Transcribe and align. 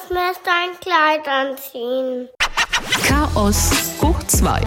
muss 0.00 0.10
mir 0.10 0.20
erst 0.28 0.40
ein 0.46 0.78
Kleid 0.80 1.28
anziehen. 1.28 2.28
Chaos 3.06 3.70
hoch 4.00 4.22
2. 4.26 4.60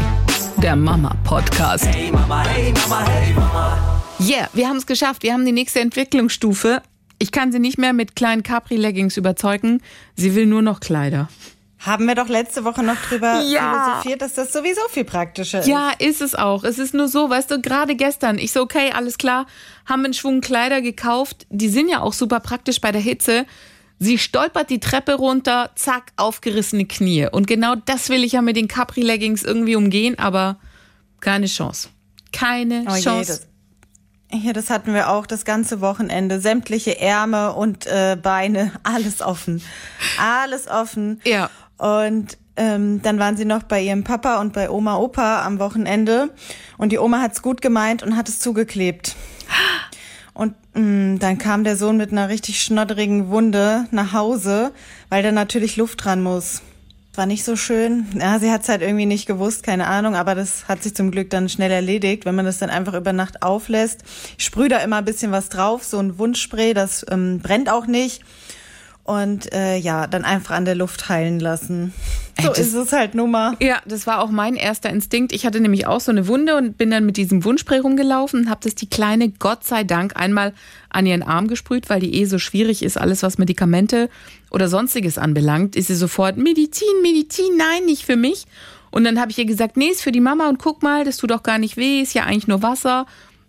Der 0.58 0.76
Mama-Podcast. 0.76 1.86
Hey 1.86 2.12
Mama, 2.12 2.44
hey 2.46 2.74
Mama, 2.74 3.06
hey 3.08 3.34
Mama. 3.34 4.02
Yeah, 4.20 4.50
wir 4.54 4.68
haben 4.68 4.78
es 4.78 4.86
geschafft. 4.86 5.24
Wir 5.24 5.34
haben 5.34 5.46
die 5.46 5.52
nächste 5.52 5.80
Entwicklungsstufe. 5.80 6.82
Ich 7.20 7.32
kann 7.32 7.52
sie 7.52 7.60
nicht 7.60 7.78
mehr 7.78 7.94
mit 7.94 8.16
kleinen 8.16 8.44
Capri-Leggings 8.44 9.18
überzeugen. 9.18 9.82
Sie 10.16 10.36
will 10.36 10.46
nur 10.46 10.62
noch 10.62 10.80
Kleider. 10.80 11.30
Haben 11.80 12.06
wir 12.06 12.16
doch 12.16 12.30
letzte 12.30 12.64
Woche 12.64 12.82
noch 12.84 12.96
drüber 13.10 13.42
Ja. 13.42 13.74
philosophiert, 14.02 14.22
dass 14.22 14.34
das 14.36 14.54
sowieso 14.54 14.82
viel 14.90 15.04
praktischer 15.04 15.60
ist. 15.60 15.68
Ja, 15.68 15.92
ist 16.00 16.22
es 16.22 16.34
auch. 16.36 16.64
Es 16.64 16.80
ist 16.80 16.94
nur 16.94 17.08
so, 17.10 17.30
weißt 17.30 17.52
du, 17.52 17.60
gerade 17.62 17.96
gestern, 17.96 18.38
ich 18.38 18.52
so, 18.54 18.62
okay, 18.62 18.92
alles 18.94 19.18
klar, 19.18 19.46
haben 19.86 20.06
einen 20.06 20.14
Schwung 20.14 20.40
Kleider 20.42 20.82
gekauft. 20.82 21.46
Die 21.50 21.70
sind 21.70 21.90
ja 21.90 22.00
auch 22.02 22.14
super 22.14 22.40
praktisch 22.40 22.80
bei 22.80 22.92
der 22.94 23.02
Hitze. 23.02 23.46
Sie 24.00 24.18
stolpert 24.18 24.70
die 24.70 24.80
Treppe 24.80 25.14
runter, 25.14 25.72
zack, 25.76 26.12
aufgerissene 26.18 26.86
Knie. 26.86 27.28
Und 27.32 27.48
genau 27.48 27.76
das 27.76 28.10
will 28.10 28.24
ich 28.24 28.34
ja 28.34 28.42
mit 28.42 28.56
den 28.58 28.68
Capri-Leggings 28.68 29.44
irgendwie 29.44 29.76
umgehen, 29.76 30.20
aber 30.20 30.58
keine 31.22 31.46
Chance. 31.48 31.90
Keine 32.34 32.86
Oh 32.90 32.96
je, 32.96 33.02
Chance. 33.02 33.48
das, 34.30 34.42
hier, 34.42 34.54
das 34.54 34.70
hatten 34.70 34.94
wir 34.94 35.10
auch 35.10 35.26
das 35.26 35.46
ganze 35.46 35.80
Wochenende. 35.80 36.42
Sämtliche 36.42 37.00
Ärmel 37.00 37.52
und 37.52 37.86
äh, 37.86 38.18
Beine, 38.22 38.74
alles 38.84 39.22
offen. 39.22 39.62
Alles 40.20 40.68
offen. 40.68 41.22
Ja. 41.24 41.50
Und 41.78 42.38
ähm, 42.56 43.02
dann 43.02 43.20
waren 43.20 43.38
sie 43.38 43.46
noch 43.46 43.64
bei 43.64 43.82
ihrem 43.82 44.04
Papa 44.04 44.40
und 44.42 44.54
bei 44.54 44.70
Oma 44.70 44.98
Opa 44.98 45.46
am 45.46 45.60
Wochenende. 45.60 46.30
Und 46.78 46.92
die 46.92 47.00
Oma 47.00 47.22
hat's 47.22 47.42
gut 47.42 47.62
gemeint 47.62 48.04
und 48.04 48.16
hat 48.18 48.28
es 48.30 48.40
zugeklebt. 48.40 49.16
Und 50.34 50.56
mh, 50.74 51.20
dann 51.20 51.38
kam 51.38 51.64
der 51.64 51.78
Sohn 51.78 51.98
mit 51.98 52.12
einer 52.12 52.30
richtig 52.30 52.62
schnodderigen 52.62 53.30
Wunde 53.30 53.86
nach 53.92 54.14
Hause, 54.14 54.72
weil 55.10 55.24
da 55.24 55.32
natürlich 55.32 55.78
Luft 55.78 56.04
dran 56.04 56.24
muss. 56.24 56.62
War 57.16 57.28
nicht 57.28 57.44
so 57.44 57.56
schön. 57.56 58.08
Ja, 58.20 58.40
sie 58.40 58.52
hat's 58.52 58.70
halt 58.70 58.82
irgendwie 58.82 59.06
nicht 59.06 59.28
gewusst, 59.28 59.62
keine 59.62 59.86
Ahnung, 59.86 60.16
aber 60.16 60.34
das 60.34 60.68
hat 60.68 60.82
sich 60.82 60.96
zum 60.96 61.12
Glück 61.12 61.30
dann 61.30 61.48
schnell 61.48 61.70
erledigt, 61.70 62.26
wenn 62.26 62.34
man 62.34 62.46
das 62.46 62.58
dann 62.58 62.72
einfach 62.72 62.96
über 62.96 63.14
Nacht 63.14 63.44
auflässt. 63.44 64.04
Ich 64.40 64.46
sprühe 64.46 64.70
da 64.70 64.80
immer 64.80 64.98
ein 64.98 65.06
bisschen 65.06 65.32
was 65.32 65.50
drauf, 65.50 65.84
so 65.84 66.00
ein 66.00 66.18
Wundspray, 66.18 66.74
das 66.74 67.06
ähm, 67.12 67.40
brennt 67.40 67.70
auch 67.70 67.86
nicht. 67.86 68.24
Und 69.06 69.52
äh, 69.54 69.76
ja, 69.78 70.08
dann 70.08 70.24
einfach 70.24 70.56
an 70.56 70.64
der 70.64 70.76
Luft 70.76 71.10
heilen 71.10 71.42
lassen. 71.42 71.94
So 72.40 72.48
Ey, 72.48 72.54
das- 72.56 72.60
ist 72.60 72.74
es 72.74 72.92
halt 72.94 73.16
nun 73.16 73.32
mal. 73.32 73.58
Ja, 73.60 73.82
das 73.86 74.08
war 74.08 74.22
auch 74.22 74.30
mein 74.32 74.56
erster 74.56 74.90
Instinkt. 74.90 75.34
Ich 75.34 75.46
hatte 75.46 75.60
nämlich 75.60 75.88
auch 75.88 76.00
so 76.00 76.10
eine 76.12 76.28
Wunde 76.30 76.56
und 76.56 76.78
bin 76.78 76.90
dann 76.90 77.06
mit 77.06 77.18
diesem 77.18 77.44
Wundspray 77.44 77.80
rumgelaufen 77.80 78.42
und 78.42 78.50
habe 78.50 78.62
das 78.64 78.76
die 78.76 78.88
Kleine 78.90 79.28
Gott 79.30 79.66
sei 79.66 79.84
Dank 79.84 80.16
einmal 80.16 80.54
an 80.90 81.06
ihren 81.06 81.22
Arm 81.22 81.50
gesprüht, 81.50 81.90
weil 81.90 82.00
die 82.00 82.16
eh 82.16 82.26
so 82.26 82.40
schwierig 82.40 82.82
ist, 82.82 82.98
alles 82.98 83.24
was 83.24 83.38
Medikamente 83.38 84.10
oder 84.52 84.70
sonstiges 84.70 85.18
anbelangt, 85.18 85.76
ist 85.76 85.88
sie 85.88 85.96
sofort 85.96 86.38
Medizin, 86.38 87.02
Medizin, 87.02 87.58
nein, 87.58 87.86
nicht 87.86 88.06
für 88.06 88.16
mich. 88.16 88.46
Und 88.90 89.04
dann 89.04 89.20
habe 89.20 89.32
ich 89.32 89.38
ihr 89.38 89.46
gesagt, 89.46 89.76
nee, 89.76 89.88
ist 89.88 90.02
für 90.02 90.12
die 90.14 90.22
Mama 90.22 90.48
und 90.48 90.60
guck 90.60 90.82
mal, 90.82 91.04
das 91.04 91.18
tut 91.18 91.32
doch 91.32 91.44
gar 91.44 91.58
nicht 91.58 91.76
weh, 91.76 92.02
ist 92.02 92.14
ja 92.14 92.24
eigentlich 92.24 92.48
nur 92.48 92.62
Wasser. 92.62 93.06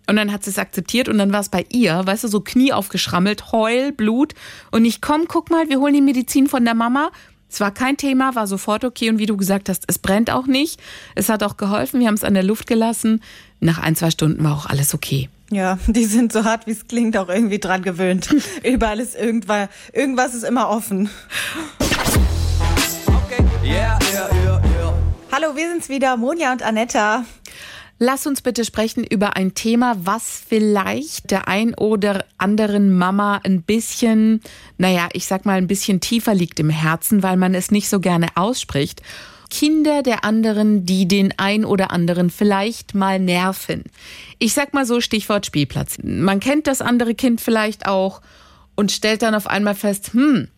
Und 0.07 0.15
dann 0.17 0.31
hat 0.31 0.43
sie 0.43 0.51
es 0.51 0.59
akzeptiert 0.59 1.09
und 1.09 1.17
dann 1.17 1.33
war 1.33 1.39
es 1.39 1.49
bei 1.49 1.65
ihr, 1.69 2.01
weißt 2.05 2.25
du, 2.25 2.27
so 2.27 2.41
Knie 2.41 2.73
aufgeschrammelt, 2.73 3.51
Heul, 3.51 3.91
Blut. 3.91 4.33
Und 4.71 4.85
ich 4.85 5.01
komm, 5.01 5.27
guck 5.27 5.49
mal, 5.49 5.69
wir 5.69 5.79
holen 5.79 5.93
die 5.93 6.01
Medizin 6.01 6.47
von 6.47 6.63
der 6.63 6.75
Mama. 6.75 7.11
Es 7.49 7.59
war 7.59 7.71
kein 7.71 7.95
Thema, 7.97 8.35
war 8.35 8.47
sofort 8.47 8.83
okay. 8.83 9.09
Und 9.09 9.17
wie 9.17 9.25
du 9.25 9.37
gesagt 9.37 9.69
hast, 9.69 9.85
es 9.87 9.97
brennt 9.97 10.29
auch 10.29 10.45
nicht. 10.45 10.79
Es 11.15 11.29
hat 11.29 11.41
auch 11.43 11.57
geholfen. 11.57 11.99
Wir 11.99 12.07
haben 12.07 12.15
es 12.15 12.23
an 12.23 12.33
der 12.33 12.43
Luft 12.43 12.67
gelassen. 12.67 13.21
Nach 13.59 13.79
ein, 13.79 13.95
zwei 13.95 14.11
Stunden 14.11 14.43
war 14.43 14.55
auch 14.55 14.65
alles 14.65 14.93
okay. 14.93 15.29
Ja, 15.51 15.79
die 15.87 16.05
sind 16.05 16.33
so 16.33 16.43
hart, 16.43 16.67
wie 16.67 16.71
es 16.71 16.87
klingt, 16.87 17.17
auch 17.17 17.29
irgendwie 17.29 17.59
dran 17.59 17.81
gewöhnt. 17.81 18.35
Überall 18.63 18.99
ist 18.99 19.15
irgendwas, 19.15 19.69
irgendwas 19.93 20.33
ist 20.33 20.43
immer 20.43 20.69
offen. 20.69 21.09
Okay. 23.07 23.43
Yeah, 23.63 23.97
yeah, 24.11 24.29
yeah, 24.43 24.61
yeah. 24.63 24.93
Hallo, 25.31 25.55
wir 25.55 25.69
sind's 25.69 25.89
wieder, 25.89 26.17
Monja 26.17 26.51
und 26.51 26.63
Anetta. 26.63 27.25
Lass 27.97 28.27
uns 28.27 28.41
bitte 28.41 28.65
sprechen 28.65 29.05
über 29.05 29.37
ein 29.37 29.53
Thema, 29.53 29.95
was 29.99 30.43
vielleicht 30.45 31.31
der 31.31 31.47
ein 31.47 31.73
oder 31.75 32.25
anderen 32.37 32.93
Mama 32.93 33.39
ein 33.45 33.61
bisschen, 33.61 34.41
naja, 34.77 35.07
ich 35.13 35.27
sag 35.27 35.45
mal, 35.45 35.57
ein 35.57 35.67
bisschen 35.67 36.01
tiefer 36.01 36.35
liegt 36.35 36.59
im 36.59 36.69
Herzen, 36.69 37.23
weil 37.23 37.37
man 37.37 37.55
es 37.55 37.71
nicht 37.71 37.87
so 37.87 38.01
gerne 38.01 38.27
ausspricht. 38.35 39.01
Kinder 39.49 40.03
der 40.03 40.25
anderen, 40.25 40.85
die 40.85 41.07
den 41.07 41.33
ein 41.37 41.63
oder 41.63 41.91
anderen 41.91 42.29
vielleicht 42.29 42.95
mal 42.95 43.17
nerven. 43.17 43.83
Ich 44.39 44.53
sag 44.53 44.73
mal 44.73 44.85
so, 44.85 44.99
Stichwort 44.99 45.45
Spielplatz. 45.45 45.97
Man 46.03 46.41
kennt 46.41 46.67
das 46.67 46.81
andere 46.81 47.15
Kind 47.15 47.39
vielleicht 47.39 47.85
auch 47.87 48.21
und 48.75 48.91
stellt 48.91 49.21
dann 49.21 49.35
auf 49.35 49.47
einmal 49.47 49.75
fest, 49.75 50.11
hm, 50.11 50.49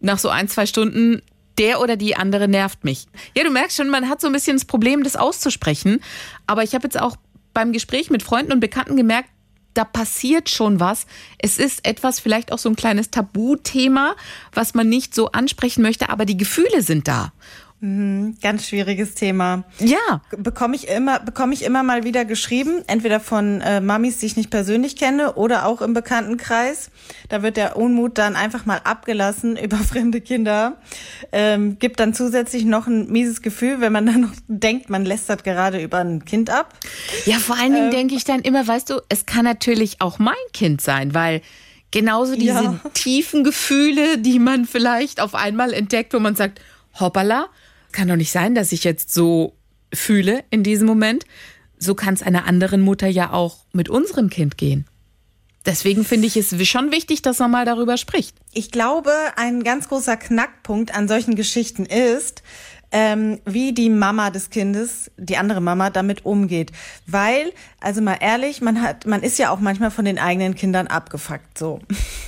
nach 0.00 0.18
so 0.18 0.28
ein, 0.28 0.48
zwei 0.48 0.66
Stunden, 0.66 1.22
der 1.60 1.80
oder 1.80 1.96
die 1.96 2.16
andere 2.16 2.48
nervt 2.48 2.82
mich. 2.84 3.06
Ja, 3.36 3.44
du 3.44 3.50
merkst 3.50 3.76
schon, 3.76 3.90
man 3.90 4.08
hat 4.08 4.20
so 4.20 4.26
ein 4.26 4.32
bisschen 4.32 4.56
das 4.56 4.64
Problem, 4.64 5.04
das 5.04 5.14
auszusprechen. 5.14 6.00
Aber 6.46 6.64
ich 6.64 6.74
habe 6.74 6.84
jetzt 6.84 6.98
auch 6.98 7.16
beim 7.52 7.72
Gespräch 7.72 8.10
mit 8.10 8.22
Freunden 8.22 8.52
und 8.52 8.60
Bekannten 8.60 8.96
gemerkt, 8.96 9.28
da 9.74 9.84
passiert 9.84 10.48
schon 10.48 10.80
was. 10.80 11.06
Es 11.38 11.58
ist 11.58 11.86
etwas, 11.86 12.18
vielleicht 12.18 12.52
auch 12.52 12.58
so 12.58 12.68
ein 12.68 12.76
kleines 12.76 13.10
Tabuthema, 13.10 14.16
was 14.52 14.74
man 14.74 14.88
nicht 14.88 15.14
so 15.14 15.30
ansprechen 15.30 15.82
möchte, 15.82 16.08
aber 16.08 16.24
die 16.24 16.36
Gefühle 16.36 16.82
sind 16.82 17.06
da. 17.06 17.32
Ganz 17.82 18.66
schwieriges 18.68 19.14
Thema. 19.14 19.64
Ja, 19.78 20.20
Bekomme 20.36 20.76
ich 20.76 20.88
immer, 20.88 21.18
bekomme 21.18 21.54
ich 21.54 21.64
immer 21.64 21.82
mal 21.82 22.04
wieder 22.04 22.26
geschrieben, 22.26 22.82
entweder 22.86 23.20
von 23.20 23.62
äh, 23.62 23.80
Mamis, 23.80 24.18
die 24.18 24.26
ich 24.26 24.36
nicht 24.36 24.50
persönlich 24.50 24.96
kenne, 24.96 25.32
oder 25.36 25.64
auch 25.64 25.80
im 25.80 25.94
Bekanntenkreis. 25.94 26.90
Da 27.30 27.42
wird 27.42 27.56
der 27.56 27.78
Unmut 27.78 28.18
dann 28.18 28.36
einfach 28.36 28.66
mal 28.66 28.82
abgelassen 28.84 29.56
über 29.62 29.78
fremde 29.78 30.20
Kinder. 30.20 30.76
Ähm, 31.32 31.78
gibt 31.78 32.00
dann 32.00 32.12
zusätzlich 32.12 32.66
noch 32.66 32.86
ein 32.86 33.10
mieses 33.10 33.40
Gefühl, 33.40 33.80
wenn 33.80 33.92
man 33.94 34.04
dann 34.04 34.20
noch 34.20 34.32
denkt, 34.46 34.90
man 34.90 35.06
lästert 35.06 35.42
gerade 35.42 35.82
über 35.82 35.98
ein 35.98 36.26
Kind 36.26 36.50
ab. 36.50 36.74
Ja, 37.24 37.38
vor 37.38 37.56
allen 37.56 37.72
Dingen 37.72 37.90
denke 37.90 38.14
ich 38.14 38.24
dann 38.24 38.40
immer, 38.40 38.66
weißt 38.68 38.90
du, 38.90 39.00
es 39.08 39.24
kann 39.24 39.44
natürlich 39.46 40.02
auch 40.02 40.18
mein 40.18 40.34
Kind 40.52 40.82
sein, 40.82 41.14
weil 41.14 41.40
genauso 41.92 42.36
diese 42.36 42.62
Ja. 42.62 42.80
tiefen 42.92 43.42
Gefühle, 43.42 44.18
die 44.18 44.38
man 44.38 44.66
vielleicht 44.66 45.20
auf 45.22 45.34
einmal 45.34 45.72
entdeckt, 45.72 46.12
wo 46.12 46.18
man 46.18 46.36
sagt, 46.36 46.60
hoppala, 46.98 47.46
kann 47.92 48.08
doch 48.08 48.16
nicht 48.16 48.32
sein, 48.32 48.54
dass 48.54 48.72
ich 48.72 48.84
jetzt 48.84 49.12
so 49.12 49.56
fühle 49.92 50.44
in 50.50 50.62
diesem 50.62 50.86
Moment. 50.86 51.24
So 51.78 51.94
kann 51.94 52.14
es 52.14 52.22
einer 52.22 52.46
anderen 52.46 52.80
Mutter 52.82 53.08
ja 53.08 53.32
auch 53.32 53.64
mit 53.72 53.88
unserem 53.88 54.30
Kind 54.30 54.58
gehen. 54.58 54.86
Deswegen 55.66 56.04
finde 56.04 56.26
ich 56.26 56.36
es 56.36 56.54
schon 56.68 56.90
wichtig, 56.90 57.20
dass 57.22 57.38
man 57.38 57.50
mal 57.50 57.64
darüber 57.66 57.96
spricht. 57.96 58.36
Ich 58.52 58.70
glaube, 58.70 59.12
ein 59.36 59.62
ganz 59.62 59.88
großer 59.88 60.16
Knackpunkt 60.16 60.94
an 60.94 61.06
solchen 61.06 61.34
Geschichten 61.34 61.84
ist, 61.84 62.42
ähm, 62.92 63.40
wie 63.44 63.72
die 63.72 63.90
Mama 63.90 64.30
des 64.30 64.50
Kindes, 64.50 65.10
die 65.16 65.36
andere 65.36 65.60
Mama, 65.60 65.90
damit 65.90 66.24
umgeht. 66.24 66.72
Weil, 67.06 67.52
also 67.80 68.00
mal 68.00 68.16
ehrlich, 68.20 68.62
man 68.62 68.82
hat, 68.82 69.06
man 69.06 69.22
ist 69.22 69.38
ja 69.38 69.50
auch 69.50 69.60
manchmal 69.60 69.90
von 69.90 70.04
den 70.04 70.18
eigenen 70.18 70.54
Kindern 70.54 70.86
abgefuckt, 70.86 71.58
so. 71.58 71.80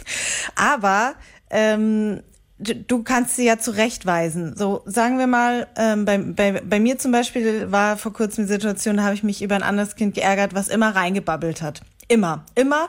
Aber 0.54 1.14
ähm, 1.50 2.22
du, 2.62 2.74
du 2.74 3.02
kannst 3.02 3.36
sie 3.36 3.44
ja 3.44 3.58
zurechtweisen. 3.58 4.56
So, 4.56 4.82
sagen 4.86 5.18
wir 5.18 5.26
mal, 5.26 5.66
ähm, 5.76 6.04
bei, 6.04 6.18
bei, 6.18 6.60
bei 6.64 6.80
mir 6.80 6.98
zum 6.98 7.12
Beispiel 7.12 7.70
war 7.70 7.96
vor 7.96 8.12
kurzem 8.12 8.46
die 8.46 8.52
Situation, 8.52 8.96
da 8.96 9.04
habe 9.04 9.14
ich 9.14 9.22
mich 9.22 9.42
über 9.42 9.54
ein 9.54 9.62
anderes 9.62 9.96
Kind 9.96 10.14
geärgert, 10.14 10.54
was 10.54 10.68
immer 10.68 10.94
reingebabbelt 10.94 11.62
hat. 11.62 11.80
Immer, 12.08 12.44
immer. 12.54 12.88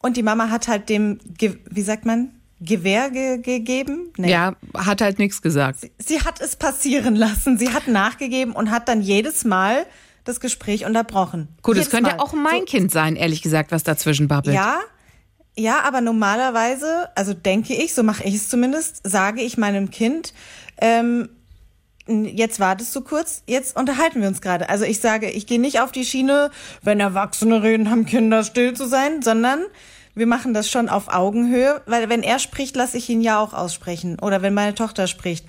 Und 0.00 0.16
die 0.16 0.22
Mama 0.22 0.50
hat 0.50 0.68
halt 0.68 0.88
dem, 0.88 1.18
wie 1.38 1.82
sagt 1.82 2.04
man, 2.04 2.30
Gewehr 2.64 3.10
ge 3.10 3.38
gegeben? 3.38 4.12
Nee. 4.16 4.30
Ja, 4.30 4.54
hat 4.76 5.00
halt 5.00 5.18
nichts 5.18 5.42
gesagt. 5.42 5.80
Sie 5.98 6.20
hat 6.20 6.40
es 6.40 6.54
passieren 6.54 7.16
lassen. 7.16 7.58
Sie 7.58 7.70
hat 7.70 7.88
nachgegeben 7.88 8.52
und 8.52 8.70
hat 8.70 8.86
dann 8.88 9.02
jedes 9.02 9.44
Mal 9.44 9.84
das 10.22 10.38
Gespräch 10.38 10.84
unterbrochen. 10.86 11.48
Gut, 11.62 11.76
es 11.76 11.90
könnte 11.90 12.10
Mal. 12.12 12.20
auch 12.20 12.32
mein 12.32 12.60
So, 12.60 12.64
Kind 12.66 12.92
sein, 12.92 13.16
ehrlich 13.16 13.42
gesagt, 13.42 13.72
was 13.72 13.82
dazwischen 13.82 14.28
babbelt. 14.28 14.54
Ja, 14.54 14.78
ja, 15.56 15.80
aber 15.82 16.00
normalerweise, 16.00 17.10
also 17.14 17.34
denke 17.34 17.74
ich, 17.74 17.94
so 17.94 18.02
mache 18.02 18.24
ich 18.24 18.34
es 18.36 18.48
zumindest, 18.48 19.06
sage 19.06 19.42
ich 19.42 19.58
meinem 19.58 19.90
Kind, 19.90 20.32
ähm, 20.80 21.28
jetzt 22.06 22.58
wartest 22.58 22.94
du 22.96 23.02
kurz, 23.02 23.42
jetzt 23.46 23.76
unterhalten 23.76 24.20
wir 24.20 24.28
uns 24.28 24.40
gerade. 24.40 24.68
Also 24.68 24.84
ich 24.84 25.00
sage, 25.00 25.30
ich 25.30 25.46
gehe 25.46 25.60
nicht 25.60 25.80
auf 25.80 25.92
die 25.92 26.04
Schiene, 26.04 26.50
wenn 26.82 27.00
Erwachsene 27.00 27.62
reden, 27.62 27.90
haben 27.90 28.06
Kinder 28.06 28.44
still 28.44 28.74
zu 28.74 28.86
sein, 28.86 29.22
sondern 29.22 29.60
wir 30.14 30.26
machen 30.26 30.52
das 30.52 30.68
schon 30.68 30.88
auf 30.88 31.08
Augenhöhe, 31.08 31.80
weil 31.86 32.08
wenn 32.08 32.22
er 32.22 32.38
spricht, 32.38 32.76
lasse 32.76 32.98
ich 32.98 33.08
ihn 33.08 33.22
ja 33.22 33.38
auch 33.38 33.54
aussprechen. 33.54 34.18
Oder 34.20 34.42
wenn 34.42 34.52
meine 34.52 34.74
Tochter 34.74 35.06
spricht. 35.06 35.46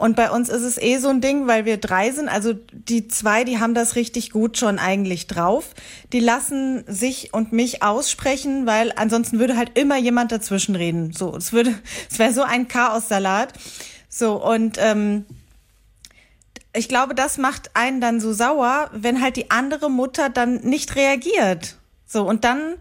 Und 0.00 0.16
bei 0.16 0.30
uns 0.30 0.48
ist 0.48 0.62
es 0.62 0.78
eh 0.78 0.96
so 0.96 1.08
ein 1.08 1.20
Ding, 1.20 1.46
weil 1.46 1.66
wir 1.66 1.76
drei 1.76 2.10
sind. 2.10 2.30
Also 2.30 2.54
die 2.72 3.06
zwei, 3.08 3.44
die 3.44 3.58
haben 3.58 3.74
das 3.74 3.96
richtig 3.96 4.30
gut 4.30 4.56
schon 4.56 4.78
eigentlich 4.78 5.26
drauf. 5.26 5.74
Die 6.14 6.20
lassen 6.20 6.84
sich 6.86 7.34
und 7.34 7.52
mich 7.52 7.82
aussprechen, 7.82 8.64
weil 8.64 8.94
ansonsten 8.96 9.38
würde 9.38 9.58
halt 9.58 9.78
immer 9.78 9.98
jemand 9.98 10.32
dazwischen 10.32 10.74
reden. 10.74 11.12
So, 11.12 11.36
es 11.36 11.52
würde, 11.52 11.74
es 12.10 12.18
wäre 12.18 12.32
so 12.32 12.42
ein 12.42 12.66
Chaossalat. 12.66 13.52
So 14.08 14.42
und 14.42 14.78
ähm, 14.78 15.26
ich 16.74 16.88
glaube, 16.88 17.14
das 17.14 17.36
macht 17.36 17.72
einen 17.74 18.00
dann 18.00 18.20
so 18.20 18.32
sauer, 18.32 18.88
wenn 18.94 19.20
halt 19.20 19.36
die 19.36 19.50
andere 19.50 19.90
Mutter 19.90 20.30
dann 20.30 20.62
nicht 20.62 20.96
reagiert. 20.96 21.76
So 22.06 22.26
und 22.26 22.44
dann 22.44 22.76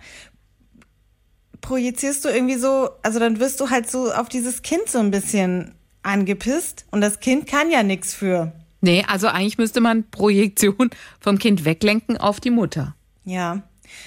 projizierst 1.60 2.24
du 2.24 2.30
irgendwie 2.30 2.56
so, 2.56 2.92
also 3.04 3.20
dann 3.20 3.42
wirst 3.42 3.60
du 3.60 3.70
halt 3.72 3.92
so 3.92 4.10
auf 4.14 4.30
dieses 4.30 4.62
Kind 4.62 4.88
so 4.88 5.00
ein 5.00 5.12
bisschen 5.12 5.76
angepisst 6.04 6.86
und 6.92 7.02
das 7.02 7.20
Kind 7.20 7.48
kann 7.48 7.72
ja 7.72 7.84
nichts 7.84 8.14
für. 8.14 8.52
Nee, 8.82 9.04
also 9.08 9.28
eigentlich 9.28 9.58
müsste 9.58 9.82
man 9.82 10.10
Projektion 10.10 10.90
vom 11.20 11.38
Kind 11.38 11.66
weglenken 11.66 12.18
auf 12.18 12.40
die 12.40 12.52
Mutter. 12.52 12.96
Ja. 13.26 13.64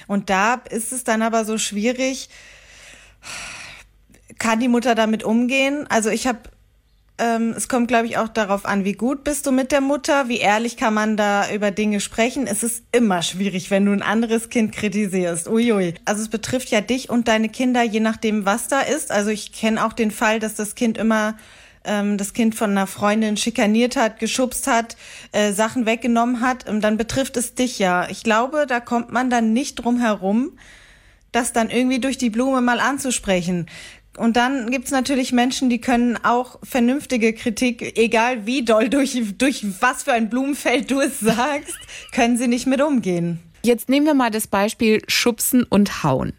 Und 0.06 0.30
da 0.30 0.54
ist 0.54 0.92
es 0.92 1.04
dann 1.04 1.22
aber 1.22 1.44
so 1.44 1.58
schwierig, 1.58 2.28
kann 4.38 4.60
die 4.60 4.68
Mutter 4.68 4.94
damit 4.94 5.24
umgehen? 5.24 5.86
Also 5.88 6.08
ich 6.08 6.26
habe, 6.26 6.40
ähm, 7.18 7.52
es 7.56 7.68
kommt, 7.68 7.88
glaube 7.88 8.06
ich, 8.06 8.16
auch 8.16 8.28
darauf 8.28 8.64
an, 8.64 8.84
wie 8.84 8.94
gut 8.94 9.24
bist 9.24 9.46
du 9.46 9.52
mit 9.52 9.72
der 9.72 9.80
Mutter, 9.80 10.28
wie 10.28 10.38
ehrlich 10.38 10.76
kann 10.76 10.94
man 10.94 11.16
da 11.16 11.52
über 11.52 11.70
Dinge 11.70 12.00
sprechen. 12.00 12.46
Es 12.46 12.62
ist 12.62 12.84
immer 12.92 13.22
schwierig, 13.22 13.70
wenn 13.70 13.84
du 13.84 13.92
ein 13.92 14.02
anderes 14.02 14.48
Kind 14.48 14.72
kritisierst. 14.72 15.48
Uiui. 15.48 15.94
Also 16.06 16.22
es 16.22 16.28
betrifft 16.28 16.70
ja 16.70 16.80
dich 16.80 17.10
und 17.10 17.28
deine 17.28 17.50
Kinder, 17.50 17.82
je 17.82 18.00
nachdem, 18.00 18.46
was 18.46 18.68
da 18.68 18.80
ist. 18.80 19.10
Also 19.10 19.30
ich 19.30 19.52
kenne 19.52 19.84
auch 19.84 19.92
den 19.92 20.10
Fall, 20.10 20.40
dass 20.40 20.54
das 20.54 20.74
Kind 20.74 20.96
immer 20.96 21.36
ähm, 21.84 22.18
das 22.18 22.32
Kind 22.32 22.54
von 22.54 22.70
einer 22.70 22.86
Freundin 22.86 23.36
schikaniert 23.36 23.96
hat, 23.96 24.18
geschubst 24.18 24.66
hat, 24.66 24.96
äh, 25.32 25.52
Sachen 25.52 25.86
weggenommen 25.86 26.40
hat, 26.40 26.68
ähm, 26.68 26.80
dann 26.80 26.96
betrifft 26.96 27.36
es 27.36 27.54
dich 27.54 27.78
ja. 27.78 28.08
Ich 28.08 28.22
glaube, 28.22 28.66
da 28.66 28.80
kommt 28.80 29.12
man 29.12 29.30
dann 29.30 29.52
nicht 29.52 29.76
drum 29.76 29.98
herum, 29.98 30.52
das 31.32 31.52
dann 31.52 31.70
irgendwie 31.70 31.98
durch 31.98 32.18
die 32.18 32.30
Blume 32.30 32.60
mal 32.60 32.80
anzusprechen. 32.80 33.66
Und 34.18 34.36
dann 34.36 34.70
gibt's 34.70 34.90
natürlich 34.90 35.32
Menschen, 35.32 35.70
die 35.70 35.80
können 35.80 36.18
auch 36.22 36.58
vernünftige 36.62 37.32
Kritik, 37.32 37.98
egal 37.98 38.44
wie 38.44 38.62
doll, 38.62 38.90
durch, 38.90 39.18
durch 39.38 39.64
was 39.80 40.02
für 40.02 40.12
ein 40.12 40.28
Blumenfeld 40.28 40.90
du 40.90 41.00
es 41.00 41.18
sagst, 41.20 41.78
können 42.12 42.36
sie 42.36 42.48
nicht 42.48 42.66
mit 42.66 42.82
umgehen. 42.82 43.40
Jetzt 43.64 43.88
nehmen 43.88 44.04
wir 44.06 44.14
mal 44.14 44.30
das 44.30 44.46
Beispiel 44.46 45.02
Schubsen 45.08 45.62
und 45.62 46.02
Hauen. 46.02 46.34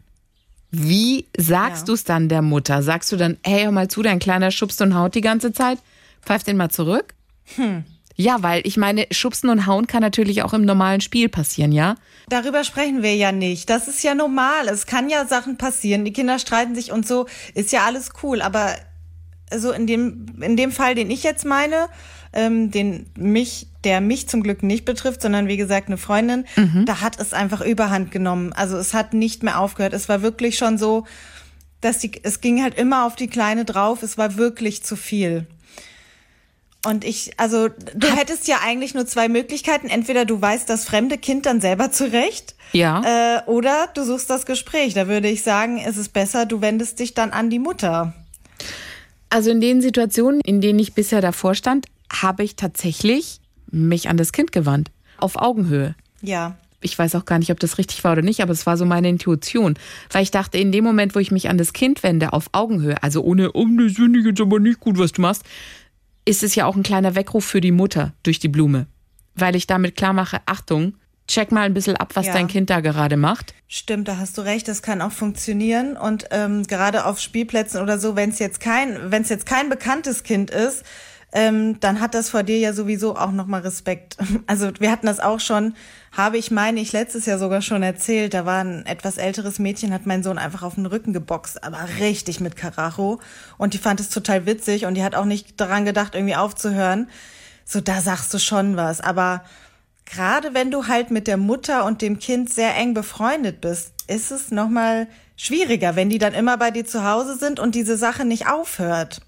Wie 0.75 1.27
sagst 1.37 1.81
Ja. 1.81 1.85
du 1.85 1.93
es 1.93 2.03
dann 2.03 2.29
der 2.29 2.41
Mutter? 2.41 2.81
Sagst 2.81 3.11
du 3.11 3.15
dann, 3.15 3.37
hey, 3.45 3.63
hör 3.65 3.71
mal 3.71 3.87
zu, 3.89 4.01
dein 4.01 4.17
Kleiner 4.17 4.49
schubst 4.49 4.81
und 4.81 4.95
haut 4.95 5.13
die 5.13 5.21
ganze 5.21 5.53
Zeit? 5.53 5.77
Pfeift 6.23 6.47
den 6.47 6.57
mal 6.57 6.69
zurück? 6.69 7.13
Hm. 7.55 7.83
Ja, 8.15 8.41
weil 8.41 8.61
ich 8.65 8.75
meine, 8.77 9.05
Schubsen 9.11 9.49
und 9.49 9.67
Hauen 9.67 9.85
kann 9.85 10.01
natürlich 10.01 10.41
auch 10.41 10.53
im 10.53 10.65
normalen 10.65 10.99
Spiel 11.01 11.29
passieren, 11.29 11.71
ja? 11.71 11.95
Darüber 12.29 12.63
sprechen 12.63 13.03
wir 13.03 13.15
ja 13.15 13.31
nicht. 13.31 13.69
Das 13.69 13.87
ist 13.87 14.03
ja 14.03 14.15
normal. 14.15 14.67
Es 14.67 14.87
kann 14.87 15.09
ja 15.09 15.25
Sachen 15.27 15.57
passieren. 15.57 16.05
Die 16.05 16.13
Kinder 16.13 16.39
streiten 16.39 16.73
sich 16.73 16.91
und 16.91 17.07
so. 17.07 17.27
Ist 17.53 17.71
ja 17.71 17.85
alles 17.85 18.09
cool. 18.23 18.41
Aber 18.41 18.73
so 19.55 19.71
in 19.71 19.85
dem, 19.85 20.25
in 20.41 20.57
dem 20.57 20.71
Fall, 20.71 20.95
den 20.95 21.11
ich 21.11 21.21
jetzt 21.23 21.45
meine, 21.45 21.87
ähm, 22.33 22.71
den 22.71 23.06
mich, 23.18 23.68
der 23.83 24.01
mich 24.01 24.27
zum 24.27 24.44
Glück 24.44 24.63
nicht 24.63 24.85
betrifft, 24.85 25.21
sondern 25.21 25.47
wie 25.47 25.57
gesagt 25.57 25.88
eine 25.88 25.97
Freundin, 25.97 26.45
da 26.85 27.01
hat 27.01 27.19
es 27.19 27.33
einfach 27.33 27.62
Überhand 27.62 28.12
genommen. 28.12 28.53
Also 28.53 28.77
es 28.77 28.94
hat 28.94 29.13
nicht 29.13 29.44
mehr 29.44 29.59
aufgehört. 29.59 29.94
Es 29.94 30.09
war 30.09 30.21
wirklich 30.21 30.57
schon 30.57 30.77
so, 30.77 31.06
dass 31.81 32.00
die, 32.00 32.12
es 32.24 32.41
ging 32.41 32.63
halt 32.63 32.75
immer 32.75 33.06
auf 33.06 33.15
die 33.15 33.27
Kleine 33.27 33.65
drauf. 33.65 34.03
Es 34.03 34.18
war 34.18 34.38
wirklich 34.38 34.83
zu 34.83 34.95
viel. 34.95 35.45
Und 36.85 37.06
ich, 37.06 37.31
also 37.38 37.69
du 37.95 38.07
hättest 38.07 38.47
ja 38.47 38.57
eigentlich 38.63 38.94
nur 38.94 39.06
zwei 39.06 39.29
Möglichkeiten. 39.29 39.88
Entweder 39.88 40.25
du 40.25 40.41
weißt 40.41 40.69
das 40.69 40.83
fremde 40.86 41.18
Kind 41.18 41.45
dann 41.45 41.62
selber 41.62 41.91
zurecht, 41.91 42.56
Ja. 42.74 43.38
äh, 43.38 43.50
oder 43.50 43.88
du 43.94 44.03
suchst 44.03 44.29
das 44.29 44.45
Gespräch. 44.45 44.94
Da 44.94 45.07
würde 45.07 45.29
ich 45.29 45.44
sagen, 45.44 45.77
es 45.86 45.95
ist 45.97 46.09
besser, 46.13 46.45
du 46.45 46.59
wendest 46.62 47.00
dich 47.00 47.13
dann 47.13 47.31
an 47.31 47.50
die 47.50 47.59
Mutter. 47.59 48.13
Also 49.29 49.50
in 49.50 49.62
den 49.62 49.81
Situationen, 49.81 50.41
in 50.41 50.59
denen 50.62 50.77
ich 50.79 50.94
bisher 50.94 51.21
davor 51.21 51.56
stand, 51.56 51.86
habe 52.13 52.44
ich 52.44 52.56
tatsächlich 52.56 53.39
mich 53.71 54.10
an 54.10 54.18
das 54.18 54.31
Kind 54.31 54.51
gewandt. 54.51 54.92
Auf 55.18 55.36
Augenhöhe. 55.36 55.95
Ja. 56.21 56.57
Ich 56.81 57.00
weiß 57.00 57.15
auch 57.15 57.25
gar 57.25 57.39
nicht, 57.39 57.51
ob 57.51 57.60
das 57.60 57.77
richtig 57.77 58.04
war 58.04 58.12
oder 58.12 58.21
nicht, 58.21 58.42
aber 58.42 58.51
es 58.51 58.65
war 58.65 58.75
so 58.77 58.86
meine 58.86 59.07
Intuition. 59.07 59.75
Weil 60.12 60.24
ich 60.24 60.31
dachte, 60.31 60.57
in 60.57 60.71
dem 60.71 60.83
Moment, 60.83 61.15
wo 61.15 61.19
ich 61.19 61.31
mich 61.31 61.50
an 61.50 61.57
das 61.57 61.71
Kind 61.74 62.04
wende, 62.04 62.33
auf 62.33 62.50
Augenhöhe, 62.51 63.01
also 63.01 63.24
ohne, 63.24 63.54
oh, 63.54 63.65
das 63.80 63.94
finde 63.94 64.19
ich 64.19 64.25
jetzt 64.25 64.42
aber 64.42 64.60
nicht 64.60 64.80
gut, 64.81 64.98
was 64.98 65.13
du 65.13 65.21
machst, 65.21 65.44
ist 66.25 66.44
es 66.44 66.56
ja 66.56 66.65
auch 66.65 66.75
ein 66.75 66.83
kleiner 66.83 67.15
Weckruf 67.15 67.45
für 67.45 67.62
die 67.62 67.71
Mutter 67.71 68.13
durch 68.24 68.39
die 68.39 68.48
Blume. 68.50 68.88
Weil 69.36 69.56
ich 69.56 69.65
damit 69.65 69.95
klar 69.95 70.13
mache, 70.13 70.42
Achtung, 70.45 70.95
check 71.27 71.51
mal 71.51 71.62
ein 71.62 71.74
bisschen 71.74 71.95
ab, 71.95 72.12
was 72.15 72.27
Ja. 72.27 72.33
dein 72.33 72.48
Kind 72.48 72.69
da 72.69 72.81
gerade 72.81 73.18
macht. 73.18 73.54
Stimmt, 73.68 74.07
da 74.10 74.18
hast 74.18 74.38
du 74.38 74.42
recht, 74.42 74.68
das 74.68 74.81
kann 74.81 75.01
auch 75.01 75.12
funktionieren. 75.12 75.95
Und 75.98 76.25
ähm, 76.31 76.68
gerade 76.68 77.06
auf 77.06 77.19
Spielplätzen 77.19 77.81
oder 77.81 77.98
so, 77.98 78.15
wenn 78.15 78.30
es 78.30 78.39
jetzt 78.39 78.60
kein, 78.60 79.10
wenn 79.10 79.21
es 79.24 79.30
jetzt 79.30 79.45
kein 79.45 79.69
bekanntes 79.69 80.24
Kind 80.24 80.51
ist, 80.51 80.83
ähm, 81.35 81.80
dann 81.80 82.00
hat 82.00 82.13
das 82.13 82.30
vor 82.30 82.44
dir 82.44 82.59
ja 82.59 82.74
sowieso 82.74 83.15
auch 83.15 83.31
nochmal 83.31 83.62
Respekt. 83.62 84.18
Also 84.45 84.71
wir 84.80 84.91
hatten 84.91 85.07
das 85.07 85.19
auch 85.19 85.39
schon, 85.39 85.74
habe 86.12 86.38
ich 86.38 86.51
meine 86.51 86.80
ich 86.80 86.91
letztes 86.91 87.25
Jahr 87.25 87.39
sogar 87.39 87.62
schon 87.62 87.81
erzählt. 87.81 88.35
Da 88.35 88.45
war 88.45 88.63
ein 88.63 88.85
etwas 88.85 89.18
älteres 89.18 89.57
Mädchen, 89.57 89.94
hat 89.94 90.06
mein 90.06 90.21
Sohn 90.21 90.38
einfach 90.38 90.62
auf 90.62 90.75
den 90.75 90.85
Rücken 90.85 91.12
geboxt, 91.12 91.63
aber 91.63 91.80
richtig 92.00 92.39
mit 92.39 92.56
Karacho. 92.56 93.19
Und 93.57 93.74
die 93.74 93.80
fand 93.80 94.00
es 94.00 94.09
total 94.09 94.45
witzig 94.45 94.85
und 94.85 94.94
die 94.94 95.03
hat 95.03 95.15
auch 95.15 95.25
nicht 95.25 95.59
daran 95.59 95.85
gedacht, 95.85 96.13
irgendwie 96.13 96.35
aufzuhören. 96.35 97.09
So, 97.65 97.81
da 97.81 98.01
sagst 98.01 98.31
du 98.33 98.38
schon 98.38 98.77
was. 98.77 99.01
Aber 99.01 99.44
gerade 100.06 100.53
wenn 100.53 100.69
du 100.69 100.88
halt 100.88 101.09
mit 101.09 101.25
der 101.25 101.38
Mutter 101.38 101.86
und 101.86 102.03
dem 102.03 102.19
Kind 102.19 102.51
sehr 102.51 102.75
eng 102.75 102.94
befreundet 102.94 103.59
bist, 103.59 103.94
ist 104.07 104.31
es 104.31 104.51
nochmal 104.51 105.07
schwieriger, 105.36 105.95
wenn 105.95 106.09
die 106.09 106.19
dann 106.19 106.33
immer 106.33 106.57
bei 106.57 106.69
dir 106.69 106.86
zu 106.86 107.03
Hause 107.03 107.38
sind 107.38 107.59
und 107.59 107.74
diese 107.74 107.97
Sache 107.97 108.24
nicht 108.24 108.47
aufhört. 108.47 109.21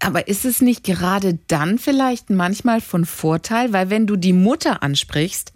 Aber 0.00 0.28
ist 0.28 0.46
es 0.46 0.62
nicht 0.62 0.82
gerade 0.82 1.38
dann 1.46 1.78
vielleicht 1.78 2.30
manchmal 2.30 2.80
von 2.80 3.04
Vorteil? 3.04 3.72
Weil 3.72 3.90
wenn 3.90 4.06
du 4.06 4.16
die 4.16 4.32
Mutter 4.32 4.82
ansprichst, 4.82 5.52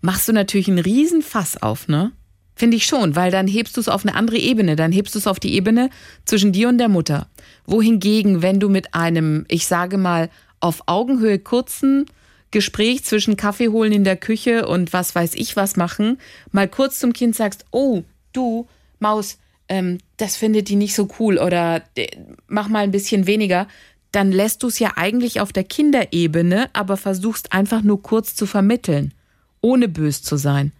machst 0.00 0.28
du 0.28 0.32
natürlich 0.32 0.68
einen 0.68 0.78
riesen 0.78 1.20
Fass 1.20 1.60
auf, 1.60 1.88
ne? 1.88 2.12
Finde 2.54 2.76
ich 2.76 2.86
schon, 2.86 3.14
weil 3.14 3.30
dann 3.30 3.46
hebst 3.46 3.76
du 3.76 3.80
es 3.80 3.88
auf 3.88 4.04
eine 4.04 4.16
andere 4.16 4.38
Ebene. 4.38 4.74
Dann 4.74 4.90
hebst 4.90 5.14
du 5.14 5.18
es 5.18 5.26
auf 5.26 5.38
die 5.38 5.54
Ebene 5.54 5.90
zwischen 6.24 6.52
dir 6.52 6.68
und 6.68 6.78
der 6.78 6.88
Mutter. 6.88 7.28
Wohingegen, 7.66 8.42
wenn 8.42 8.58
du 8.58 8.68
mit 8.68 8.94
einem, 8.94 9.44
ich 9.48 9.66
sage 9.66 9.98
mal, 9.98 10.28
auf 10.60 10.82
Augenhöhe 10.86 11.38
kurzen 11.38 12.06
Gespräch 12.50 13.04
zwischen 13.04 13.36
Kaffee 13.36 13.68
holen 13.68 13.92
in 13.92 14.04
der 14.04 14.16
Küche 14.16 14.66
und 14.66 14.92
was 14.92 15.14
weiß 15.14 15.34
ich 15.34 15.54
was 15.54 15.76
machen, 15.76 16.18
mal 16.50 16.66
kurz 16.66 16.98
zum 16.98 17.12
Kind 17.12 17.36
sagst, 17.36 17.64
oh, 17.70 18.02
du, 18.32 18.66
Maus, 18.98 19.38
ähm, 19.68 19.98
das 20.16 20.36
findet 20.36 20.68
die 20.68 20.76
nicht 20.76 20.94
so 20.94 21.08
cool 21.18 21.38
oder 21.38 21.82
äh, 21.94 22.08
mach 22.46 22.68
mal 22.68 22.80
ein 22.80 22.90
bisschen 22.90 23.26
weniger, 23.26 23.68
dann 24.12 24.32
lässt 24.32 24.62
du 24.62 24.68
es 24.68 24.78
ja 24.78 24.92
eigentlich 24.96 25.40
auf 25.40 25.52
der 25.52 25.64
Kinderebene, 25.64 26.70
aber 26.72 26.96
versuchst 26.96 27.52
einfach 27.52 27.82
nur 27.82 28.02
kurz 28.02 28.34
zu 28.34 28.46
vermitteln, 28.46 29.12
ohne 29.60 29.88
bös 29.88 30.22
zu 30.22 30.36
sein. 30.36 30.72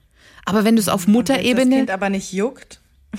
Aber 0.44 0.64
wenn 0.64 0.76
du 0.76 0.80
es 0.80 0.88
auf 0.88 1.06
Wenn 1.06 1.12
das 1.12 1.14
Mutterebene, 1.14 1.76
Kind 1.76 1.90
aber 1.90 2.08
nicht 2.08 2.32
juckt. 2.32 2.80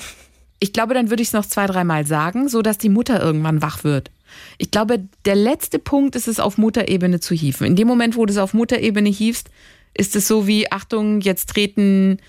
ich 0.59 0.73
glaube, 0.73 0.93
dann 0.93 1.09
würde 1.09 1.21
ich 1.21 1.29
es 1.29 1.33
noch 1.33 1.45
zwei, 1.45 1.67
dreimal 1.67 2.05
sagen, 2.07 2.49
so 2.49 2.61
dass 2.61 2.77
die 2.77 2.89
Mutter 2.89 3.21
irgendwann 3.21 3.61
wach 3.61 3.83
wird. 3.83 4.11
Ich 4.57 4.71
glaube, 4.71 5.07
der 5.25 5.35
letzte 5.35 5.79
Punkt 5.79 6.15
ist 6.15 6.27
es 6.27 6.39
auf 6.39 6.57
Mutterebene 6.57 7.19
zu 7.19 7.33
hieven. 7.33 7.65
In 7.67 7.75
dem 7.75 7.87
Moment, 7.87 8.15
wo 8.15 8.25
du 8.25 8.33
es 8.33 8.37
auf 8.37 8.53
Mutterebene 8.53 9.09
hiefst, 9.09 9.49
ist 9.95 10.15
es 10.15 10.27
so 10.27 10.47
wie, 10.47 10.71
Achtung, 10.71 11.21
jetzt 11.21 11.49
treten 11.49 12.19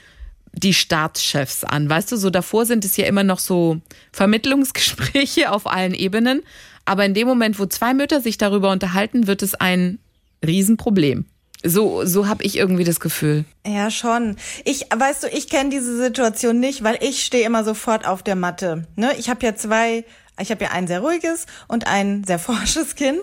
die 0.53 0.75
Staatschefs 0.75 1.65
an. 1.65 1.89
Weißt 1.89 2.11
du, 2.11 2.17
so 2.17 2.31
davor 2.31 2.67
sind 2.67 2.85
es 2.85 2.97
ja 2.97 3.07
immer 3.07 3.23
noch 3.23 3.39
so 3.39 3.81
Vermittlungsgespräche 4.13 5.51
auf 5.53 5.67
allen 5.67 5.95
Ebenen. 5.95 6.43
Aber 6.91 7.05
in 7.05 7.15
dem 7.15 7.29
Moment, 7.29 7.61
wo 7.61 7.67
zwei 7.67 7.95
Mütter 7.95 8.21
sich 8.21 8.37
darüber 8.37 8.73
unterhalten, 8.73 9.29
wird 9.29 9.43
es 9.43 9.55
ein 9.55 10.01
Riesenproblem. 10.45 11.25
So, 11.63 12.05
so 12.05 12.27
habe 12.27 12.43
ich 12.43 12.57
irgendwie 12.57 12.83
das 12.83 12.99
Gefühl. 12.99 13.45
Ja, 13.65 13.93
schon. 13.93 14.35
Ich, 14.65 14.87
weißt 14.93 15.23
du, 15.23 15.29
ich 15.29 15.49
kenne 15.49 15.71
diese 15.71 15.97
Situation 15.97 16.59
nicht, 16.59 16.83
weil 16.83 16.99
ich 17.01 17.23
stehe 17.23 17.47
immer 17.47 17.63
sofort 17.63 18.09
auf 18.09 18.25
der 18.25 18.35
Matte. 18.35 18.89
Ne? 18.97 19.13
Ich 19.21 19.31
habe 19.31 19.47
ja 19.47 19.55
zwei, 19.55 20.05
ich 20.41 20.51
habe 20.51 20.65
ja 20.65 20.73
ein 20.73 20.89
sehr 20.89 20.99
ruhiges 20.99 21.47
und 21.69 21.87
ein 21.87 22.25
sehr 22.25 22.39
forsches 22.41 22.97
Kind. 22.97 23.21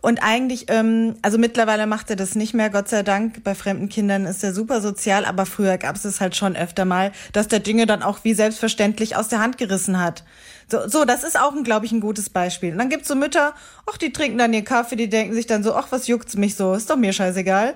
Und 0.00 0.22
eigentlich, 0.22 0.70
ähm, 0.70 1.16
also 1.20 1.36
mittlerweile 1.36 1.86
macht 1.86 2.08
er 2.08 2.16
das 2.16 2.34
nicht 2.34 2.54
mehr, 2.54 2.70
Gott 2.70 2.88
sei 2.88 3.02
Dank. 3.02 3.44
Bei 3.44 3.54
fremden 3.54 3.90
Kindern 3.90 4.24
ist 4.24 4.42
er 4.42 4.54
super 4.54 4.80
sozial, 4.80 5.26
aber 5.26 5.44
früher 5.44 5.76
gab 5.76 5.96
es 5.96 6.06
es 6.06 6.22
halt 6.22 6.34
schon 6.34 6.56
öfter 6.56 6.86
mal, 6.86 7.12
dass 7.34 7.46
der 7.46 7.60
Dinge 7.60 7.84
dann 7.84 8.02
auch 8.02 8.24
wie 8.24 8.32
selbstverständlich 8.32 9.16
aus 9.16 9.28
der 9.28 9.40
Hand 9.40 9.58
gerissen 9.58 10.00
hat. 10.00 10.24
So, 10.72 10.88
so 10.88 11.04
das 11.04 11.22
ist 11.22 11.38
auch, 11.38 11.52
glaube 11.64 11.84
ich, 11.84 11.92
ein 11.92 12.00
gutes 12.00 12.30
Beispiel. 12.30 12.72
Und 12.72 12.78
dann 12.78 12.88
gibt's 12.88 13.06
so 13.06 13.14
Mütter, 13.14 13.52
ach, 13.84 13.98
die 13.98 14.10
trinken 14.10 14.38
dann 14.38 14.54
ihren 14.54 14.64
Kaffee, 14.64 14.96
die 14.96 15.10
denken 15.10 15.34
sich 15.34 15.46
dann 15.46 15.62
so, 15.62 15.74
ach, 15.74 15.88
was 15.90 16.06
juckt's 16.06 16.34
mich 16.34 16.54
so, 16.54 16.72
ist 16.72 16.88
doch 16.88 16.96
mir 16.96 17.12
scheißegal. 17.12 17.74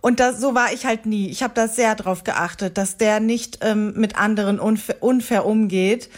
Und 0.00 0.18
das, 0.18 0.40
so 0.40 0.54
war 0.54 0.72
ich 0.72 0.86
halt 0.86 1.04
nie. 1.04 1.28
Ich 1.28 1.42
habe 1.42 1.52
da 1.52 1.68
sehr 1.68 1.94
drauf 1.94 2.24
geachtet, 2.24 2.78
dass 2.78 2.96
der 2.96 3.20
nicht 3.20 3.58
ähm, 3.60 3.92
mit 3.96 4.16
anderen 4.16 4.58
unfair, 4.58 5.02
unfair 5.02 5.44
umgeht. 5.44 6.08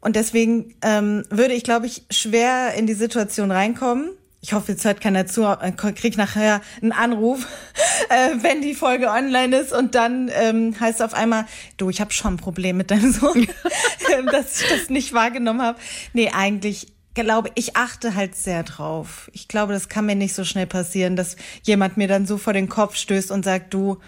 Und 0.00 0.16
deswegen 0.16 0.74
ähm, 0.82 1.22
würde 1.30 1.54
ich, 1.54 1.62
glaube 1.62 1.86
ich, 1.86 2.02
schwer 2.10 2.74
in 2.74 2.88
die 2.88 2.94
Situation 2.94 3.52
reinkommen. 3.52 4.10
Ich 4.40 4.52
hoffe, 4.52 4.72
jetzt 4.72 4.84
hört 4.84 5.00
keiner 5.00 5.26
zu, 5.26 5.44
äh, 5.44 5.72
krieg 5.72 6.16
nachher 6.16 6.60
einen 6.80 6.92
Anruf, 6.92 7.46
äh, 8.08 8.30
wenn 8.40 8.62
die 8.62 8.74
Folge 8.74 9.08
online 9.10 9.56
ist 9.56 9.72
und 9.72 9.94
dann 9.94 10.30
ähm, 10.32 10.78
heißt 10.78 11.00
es 11.00 11.04
auf 11.04 11.14
einmal, 11.14 11.44
du, 11.76 11.90
ich 11.90 12.00
habe 12.00 12.12
schon 12.12 12.34
ein 12.34 12.36
Problem 12.36 12.76
mit 12.76 12.90
deinem 12.90 13.12
Sohn, 13.12 13.48
ähm, 14.16 14.26
dass 14.26 14.60
ich 14.60 14.68
das 14.68 14.90
nicht 14.90 15.12
wahrgenommen 15.12 15.62
habe. 15.62 15.78
Nee, 16.12 16.30
eigentlich 16.32 16.86
glaube 17.14 17.50
ich, 17.56 17.76
achte 17.76 18.14
halt 18.14 18.36
sehr 18.36 18.62
drauf. 18.62 19.28
Ich 19.32 19.48
glaube, 19.48 19.72
das 19.72 19.88
kann 19.88 20.06
mir 20.06 20.14
nicht 20.14 20.34
so 20.34 20.44
schnell 20.44 20.66
passieren, 20.66 21.16
dass 21.16 21.36
jemand 21.62 21.96
mir 21.96 22.06
dann 22.06 22.26
so 22.26 22.38
vor 22.38 22.52
den 22.52 22.68
Kopf 22.68 22.94
stößt 22.94 23.32
und 23.32 23.44
sagt, 23.44 23.74
du, 23.74 23.98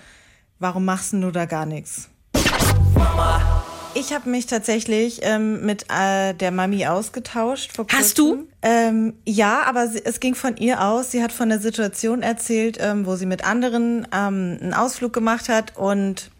warum 0.60 0.84
machst 0.84 1.12
denn 1.12 1.22
du 1.22 1.32
da 1.32 1.46
gar 1.46 1.66
nichts? 1.66 2.08
Ich 4.00 4.14
habe 4.14 4.30
mich 4.30 4.46
tatsächlich 4.46 5.20
ähm, 5.22 5.66
mit 5.66 5.84
äh, 5.90 6.32
der 6.32 6.50
Mami 6.52 6.86
ausgetauscht. 6.86 7.76
Vor 7.76 7.86
Hast 7.92 8.16
du? 8.18 8.46
Ähm, 8.62 9.12
ja, 9.26 9.62
aber 9.66 9.88
sie, 9.88 10.02
es 10.02 10.20
ging 10.20 10.34
von 10.34 10.56
ihr 10.56 10.82
aus. 10.82 11.10
Sie 11.10 11.22
hat 11.22 11.32
von 11.32 11.50
der 11.50 11.58
Situation 11.58 12.22
erzählt, 12.22 12.78
ähm, 12.80 13.04
wo 13.04 13.16
sie 13.16 13.26
mit 13.26 13.44
anderen 13.44 14.08
ähm, 14.10 14.58
einen 14.60 14.72
Ausflug 14.72 15.12
gemacht 15.12 15.50
hat 15.50 15.76
und 15.76 16.30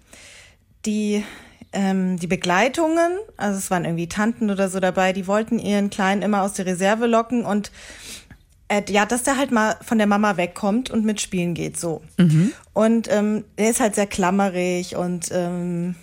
die 0.86 1.22
ähm, 1.72 2.18
die 2.18 2.26
Begleitungen, 2.26 3.18
also 3.36 3.58
es 3.58 3.70
waren 3.70 3.84
irgendwie 3.84 4.08
Tanten 4.08 4.50
oder 4.50 4.70
so 4.70 4.80
dabei, 4.80 5.12
die 5.12 5.26
wollten 5.26 5.58
ihren 5.58 5.90
Kleinen 5.90 6.22
immer 6.22 6.42
aus 6.42 6.54
der 6.54 6.64
Reserve 6.64 7.06
locken 7.06 7.44
und 7.44 7.70
äh, 8.68 8.82
ja, 8.88 9.04
dass 9.04 9.22
der 9.22 9.36
halt 9.36 9.52
mal 9.52 9.76
von 9.82 9.98
der 9.98 10.06
Mama 10.06 10.38
wegkommt 10.38 10.90
und 10.90 11.04
mitspielen 11.04 11.54
geht, 11.54 11.78
so. 11.78 12.00
Und 12.72 13.08
ähm, 13.12 13.44
der 13.58 13.70
ist 13.70 13.80
halt 13.80 13.94
sehr 13.94 14.06
klammerig 14.06 14.96
und 14.96 15.28
ähm, 15.30 15.94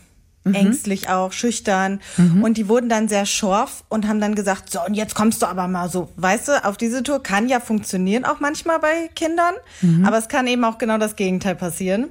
ängstlich 0.54 1.10
auch, 1.10 1.32
schüchtern. 1.32 2.00
Und 2.42 2.58
die 2.58 2.68
wurden 2.68 2.90
dann 2.90 3.08
sehr 3.08 3.26
schorf 3.26 3.84
und 3.90 4.08
haben 4.08 4.20
dann 4.20 4.36
gesagt, 4.36 4.72
so, 4.72 4.80
und 4.86 4.94
jetzt 4.94 5.16
kommst 5.16 5.42
du 5.42 5.46
aber 5.46 5.68
mal 5.68 5.90
so. 5.90 6.10
Weißt 6.16 6.48
du, 6.48 6.66
auf 6.66 6.78
diese 6.78 7.04
Tour 7.04 7.22
kann 7.22 7.50
ja 7.50 7.60
funktionieren, 7.60 8.26
auch 8.26 8.40
manchmal 8.40 8.80
bei 8.80 9.10
Kindern, 9.16 9.56
aber 10.04 10.18
es 10.18 10.28
kann 10.28 10.48
eben 10.48 10.64
auch 10.64 10.78
genau 10.78 10.98
das 10.98 11.16
Gegenteil 11.16 11.56
passieren. 11.56 12.08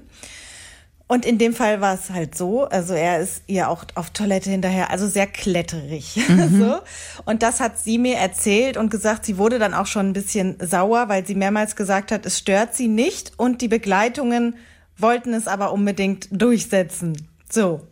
Und 1.09 1.25
in 1.25 1.39
dem 1.39 1.55
Fall 1.55 1.81
war 1.81 1.95
es 1.95 2.11
halt 2.11 2.37
so, 2.37 2.65
also 2.65 2.93
er 2.93 3.21
ist 3.21 3.43
ihr 3.47 3.69
auch 3.69 3.85
auf 3.95 4.11
Toilette 4.11 4.51
hinterher, 4.51 4.91
also 4.91 5.07
sehr 5.07 5.29
kletterig. 5.29 6.21
so. 6.59 6.79
Und 7.25 7.45
das 7.45 7.61
hat 7.61 7.79
sie 7.79 7.99
mir 7.99 8.17
erzählt 8.17 8.77
und 8.77 8.91
gesagt, 8.91 9.25
sie 9.25 9.39
wurde 9.39 9.61
dann 9.61 9.73
auch 9.73 9.87
schon 9.87 10.09
ein 10.09 10.13
bisschen 10.13 10.57
sauer, 10.61 11.09
weil 11.09 11.25
sie 11.25 11.37
mehrmals 11.37 11.77
gesagt 11.77 12.11
hat, 12.11 12.27
es 12.27 12.39
stört 12.39 12.75
sie 12.75 12.89
nicht 12.89 13.33
und 13.37 13.63
die 13.63 13.69
Begleitungen 13.69 14.57
wollten 14.99 15.33
es 15.33 15.47
aber 15.47 15.73
unbedingt 15.73 16.29
durchsetzen. 16.33 17.29
So. 17.49 17.87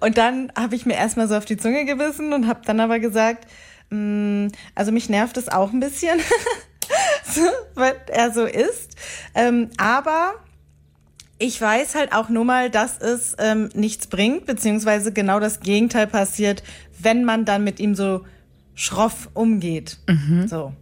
Und 0.00 0.18
dann 0.18 0.52
habe 0.58 0.74
ich 0.74 0.86
mir 0.86 0.94
erstmal 0.94 1.28
so 1.28 1.36
auf 1.36 1.44
die 1.44 1.56
Zunge 1.56 1.84
gebissen 1.84 2.32
und 2.32 2.46
habe 2.46 2.60
dann 2.64 2.80
aber 2.80 2.98
gesagt, 2.98 3.46
mh, 3.90 4.50
also 4.74 4.92
mich 4.92 5.08
nervt 5.08 5.36
es 5.36 5.48
auch 5.48 5.72
ein 5.72 5.80
bisschen, 5.80 6.18
so, 7.24 7.42
weil 7.74 7.94
er 8.08 8.32
so 8.32 8.44
ist. 8.44 8.96
Ähm, 9.34 9.70
aber 9.76 10.34
ich 11.38 11.60
weiß 11.60 11.94
halt 11.94 12.12
auch 12.12 12.28
nur 12.28 12.44
mal, 12.44 12.70
dass 12.70 12.98
es 12.98 13.34
ähm, 13.38 13.68
nichts 13.74 14.06
bringt, 14.06 14.46
beziehungsweise 14.46 15.12
genau 15.12 15.40
das 15.40 15.60
Gegenteil 15.60 16.06
passiert, 16.06 16.62
wenn 16.98 17.24
man 17.24 17.44
dann 17.44 17.64
mit 17.64 17.78
ihm 17.78 17.94
so 17.94 18.24
schroff 18.74 19.28
umgeht. 19.34 19.98
So. 20.48 20.72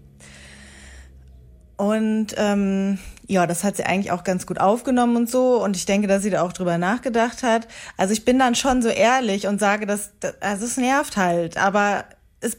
Und 1.77 2.35
ähm, 2.37 2.99
ja, 3.27 3.47
das 3.47 3.65
hat 3.65 3.77
sie 3.77 3.85
eigentlich 3.85 4.13
auch 4.13 4.25
ganz 4.25 4.47
gut 4.47 4.61
aufgenommen 4.61 5.17
und 5.17 5.31
so. 5.31 5.63
Und 5.63 5.77
ich 5.77 5.87
denke, 5.87 6.07
dass 6.07 6.23
sie 6.23 6.31
da 6.31 6.43
auch 6.43 6.53
drüber 6.53 6.77
nachgedacht 6.79 7.43
hat. 7.43 7.67
Also 7.97 8.13
ich 8.13 8.25
bin 8.25 8.39
dann 8.39 8.55
schon 8.55 8.83
so 8.83 8.89
ehrlich 8.89 9.47
und 9.47 9.59
sage, 9.59 9.87
dass, 9.87 10.13
also 10.41 10.65
es 10.67 10.77
nervt 10.77 11.17
halt. 11.17 11.57
Aber 11.57 12.05
es, 12.41 12.57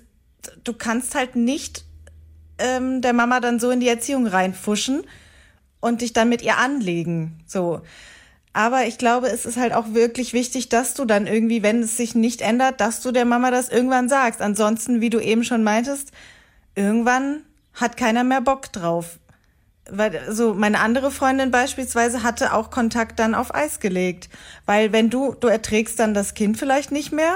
du 0.64 0.74
kannst 0.74 1.14
halt 1.14 1.36
nicht 1.36 1.86
ähm, 2.58 3.02
der 3.02 3.14
Mama 3.14 3.40
dann 3.40 3.60
so 3.60 3.70
in 3.70 3.80
die 3.80 3.88
Erziehung 3.88 4.26
reinfuschen 4.26 5.04
und 5.82 6.02
dich 6.02 6.14
dann 6.14 6.30
mit 6.30 6.42
ihr 6.42 6.58
anlegen. 6.58 7.44
So. 7.46 7.82
Aber 8.54 8.86
ich 8.86 8.98
glaube, 8.98 9.28
es 9.28 9.46
ist 9.46 9.58
halt 9.58 9.74
auch 9.74 9.94
wirklich 9.94 10.34
wichtig, 10.34 10.70
dass 10.70 10.94
du 10.96 11.06
dann 11.06 11.28
irgendwie, 11.28 11.62
wenn 11.62 11.84
es 11.84 11.98
sich 11.98 12.16
nicht 12.16 12.42
ändert, 12.42 12.82
dass 12.82 13.02
du 13.02 13.12
der 13.12 13.26
Mama 13.26 13.52
das 13.52 13.70
irgendwann 13.70 14.10
sagst. 14.10 14.42
Ansonsten, 14.42 15.00
wie 15.02 15.10
du 15.12 15.20
eben 15.20 15.44
schon 15.44 15.62
meintest, 15.62 16.12
irgendwann 16.74 17.44
hat 17.74 17.98
keiner 17.98 18.24
mehr 18.24 18.42
Bock 18.42 18.72
drauf. 18.72 19.20
Weil 19.89 20.34
so 20.34 20.54
meine 20.54 20.80
andere 20.80 21.12
Freundin 21.12 21.51
beispielsweise 21.51 22.24
hatte 22.24 22.54
auch 22.54 22.72
Kontakt 22.72 23.20
dann 23.20 23.36
auf 23.36 23.54
Eis 23.54 23.80
gelegt, 23.80 24.30
weil 24.65 24.92
wenn 24.92 25.10
du 25.10 25.36
du 25.39 25.48
erträgst 25.48 26.00
dann 26.00 26.13
das 26.13 26.34
Kind 26.34 26.58
vielleicht 26.58 26.92
nicht 26.92 27.12
mehr 27.12 27.36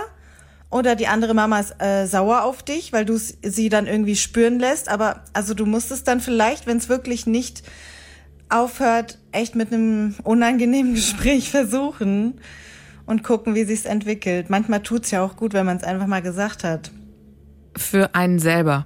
oder 0.72 0.96
die 0.96 1.08
andere 1.08 1.34
Mama 1.34 1.60
ist 1.60 1.82
äh, 1.82 2.06
sauer 2.06 2.44
auf 2.44 2.64
dich, 2.64 2.94
weil 2.94 3.06
du 3.06 3.18
sie 3.18 3.70
dann 3.70 3.88
irgendwie 3.88 4.16
spüren 4.16 4.60
lässt, 4.60 4.90
aber 4.90 5.24
also 5.34 5.54
du 5.54 5.66
musst 5.66 5.92
es 5.92 6.04
dann 6.04 6.22
vielleicht, 6.22 6.68
wenn 6.68 6.78
es 6.78 6.90
wirklich 6.90 7.26
nicht 7.26 7.64
aufhört, 8.50 9.20
echt 9.32 9.56
mit 9.56 9.72
einem 9.72 10.16
unangenehmen 10.24 10.94
Gespräch 10.96 11.50
versuchen 11.50 12.40
und 13.06 13.24
gucken, 13.24 13.56
wie 13.56 13.64
sich's 13.64 13.86
entwickelt. 13.86 14.50
Manchmal 14.50 14.84
tut's 14.84 15.12
ja 15.12 15.24
auch 15.24 15.36
gut, 15.36 15.54
wenn 15.54 15.66
man 15.66 15.78
es 15.78 15.84
einfach 15.84 16.08
mal 16.08 16.22
gesagt 16.22 16.64
hat. 16.64 16.92
Für 17.76 18.14
einen 18.14 18.40
selber. 18.40 18.86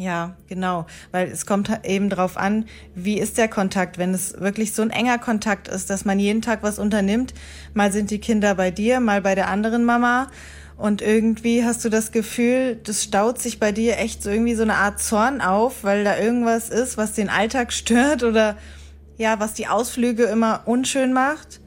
Ja, 0.00 0.36
genau, 0.46 0.86
weil 1.10 1.26
es 1.26 1.44
kommt 1.44 1.80
eben 1.82 2.08
drauf 2.08 2.36
an, 2.36 2.66
wie 2.94 3.18
ist 3.18 3.36
der 3.36 3.48
Kontakt, 3.48 3.98
wenn 3.98 4.14
es 4.14 4.40
wirklich 4.40 4.72
so 4.72 4.82
ein 4.82 4.90
enger 4.90 5.18
Kontakt 5.18 5.66
ist, 5.66 5.90
dass 5.90 6.04
man 6.04 6.20
jeden 6.20 6.40
Tag 6.40 6.62
was 6.62 6.78
unternimmt. 6.78 7.34
Mal 7.74 7.90
sind 7.90 8.12
die 8.12 8.20
Kinder 8.20 8.54
bei 8.54 8.70
dir, 8.70 9.00
mal 9.00 9.20
bei 9.22 9.34
der 9.34 9.48
anderen 9.48 9.84
Mama. 9.84 10.28
Und 10.76 11.02
irgendwie 11.02 11.64
hast 11.64 11.84
du 11.84 11.88
das 11.88 12.12
Gefühl, 12.12 12.76
das 12.84 13.02
staut 13.02 13.40
sich 13.40 13.58
bei 13.58 13.72
dir 13.72 13.98
echt 13.98 14.22
so 14.22 14.30
irgendwie 14.30 14.54
so 14.54 14.62
eine 14.62 14.76
Art 14.76 15.00
Zorn 15.00 15.40
auf, 15.40 15.82
weil 15.82 16.04
da 16.04 16.16
irgendwas 16.16 16.70
ist, 16.70 16.96
was 16.96 17.14
den 17.14 17.28
Alltag 17.28 17.72
stört 17.72 18.22
oder 18.22 18.56
ja, 19.16 19.40
was 19.40 19.54
die 19.54 19.66
Ausflüge 19.66 20.26
immer 20.26 20.62
unschön 20.66 21.12
macht 21.12 21.58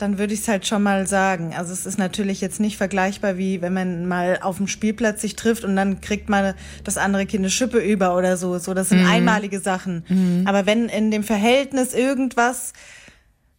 dann 0.00 0.18
würde 0.18 0.32
ich 0.32 0.40
es 0.40 0.48
halt 0.48 0.66
schon 0.66 0.82
mal 0.82 1.06
sagen. 1.06 1.54
Also 1.54 1.72
es 1.72 1.84
ist 1.84 1.98
natürlich 1.98 2.40
jetzt 2.40 2.58
nicht 2.58 2.76
vergleichbar, 2.76 3.36
wie 3.36 3.60
wenn 3.60 3.74
man 3.74 4.06
mal 4.06 4.38
auf 4.40 4.56
dem 4.56 4.66
Spielplatz 4.66 5.20
sich 5.20 5.36
trifft 5.36 5.64
und 5.64 5.76
dann 5.76 6.00
kriegt 6.00 6.28
man 6.28 6.54
das 6.84 6.96
andere 6.96 7.26
Kind 7.26 7.42
eine 7.42 7.50
Schippe 7.50 7.78
über 7.78 8.16
oder 8.16 8.36
so. 8.36 8.58
So, 8.58 8.72
das 8.72 8.88
sind 8.88 9.04
einmalige 9.06 9.60
Sachen. 9.60 10.44
Aber 10.46 10.64
wenn 10.64 10.88
in 10.88 11.10
dem 11.10 11.22
Verhältnis 11.22 11.92
irgendwas 11.92 12.72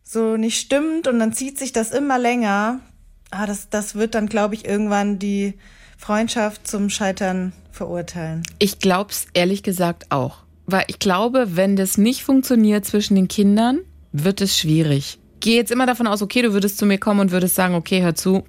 so 0.03 0.36
nicht 0.36 0.60
stimmt 0.60 1.07
und 1.07 1.19
dann 1.19 1.31
zieht 1.31 1.60
sich 1.60 1.74
das 1.74 1.91
immer 1.91 2.17
länger, 2.17 2.79
ah, 3.29 3.45
das, 3.45 3.69
das 3.69 3.95
wird 3.95 4.15
dann, 4.15 4.27
glaube 4.27 4.55
ich, 4.55 4.65
irgendwann 4.65 5.19
die 5.19 5.53
Freundschaft 5.98 6.67
zum 6.67 6.89
Scheitern 6.89 7.53
verurteilen. 7.71 8.43
Ich 8.60 8.79
glaub's 8.79 9.27
ehrlich 9.33 9.63
gesagt 9.63 10.07
auch. 10.10 10.39
Weil 10.65 10.86
ich 10.88 11.00
glaube, 11.00 11.55
wenn 11.55 11.75
das 11.75 11.98
nicht 11.98 12.24
funktioniert 12.24 12.86
zwischen 12.86 13.15
den 13.15 13.27
Kindern, 13.27 13.79
wird 14.12 14.41
es 14.41 14.57
schwierig. 14.57 15.19
Gehe 15.41 15.57
jetzt 15.57 15.71
immer 15.71 15.86
davon 15.86 16.07
aus, 16.07 16.21
okay, 16.21 16.41
du 16.41 16.53
würdest 16.53 16.77
zu 16.77 16.86
mir 16.86 16.98
kommen 16.98 17.19
und 17.19 17.31
würdest 17.31 17.55
sagen, 17.55 17.75
okay, 17.75 18.01
hör 18.01 18.15
zu, 18.15 18.43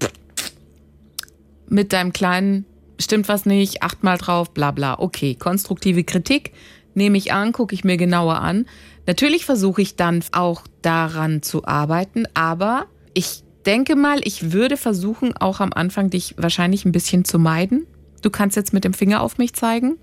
mit 1.68 1.92
deinem 1.92 2.12
Kleinen 2.12 2.66
stimmt 3.00 3.28
was 3.28 3.46
nicht, 3.46 3.82
acht 3.82 4.04
mal 4.04 4.18
drauf, 4.18 4.52
bla 4.52 4.70
bla. 4.70 4.98
Okay, 4.98 5.34
konstruktive 5.34 6.04
Kritik 6.04 6.52
nehme 6.94 7.18
ich 7.18 7.32
an, 7.32 7.52
gucke 7.52 7.74
ich 7.74 7.84
mir 7.84 7.96
genauer 7.96 8.40
an. 8.40 8.66
Natürlich 9.06 9.44
versuche 9.44 9.82
ich 9.82 9.96
dann 9.96 10.22
auch 10.32 10.62
daran 10.82 11.42
zu 11.42 11.64
arbeiten, 11.64 12.24
aber 12.34 12.86
ich 13.14 13.42
denke 13.66 13.96
mal, 13.96 14.20
ich 14.24 14.52
würde 14.52 14.76
versuchen, 14.76 15.36
auch 15.36 15.60
am 15.60 15.72
Anfang 15.72 16.10
dich 16.10 16.34
wahrscheinlich 16.36 16.84
ein 16.84 16.92
bisschen 16.92 17.24
zu 17.24 17.38
meiden. 17.38 17.86
Du 18.20 18.30
kannst 18.30 18.56
jetzt 18.56 18.72
mit 18.72 18.84
dem 18.84 18.92
Finger 18.92 19.22
auf 19.22 19.38
mich 19.38 19.54
zeigen, 19.54 19.96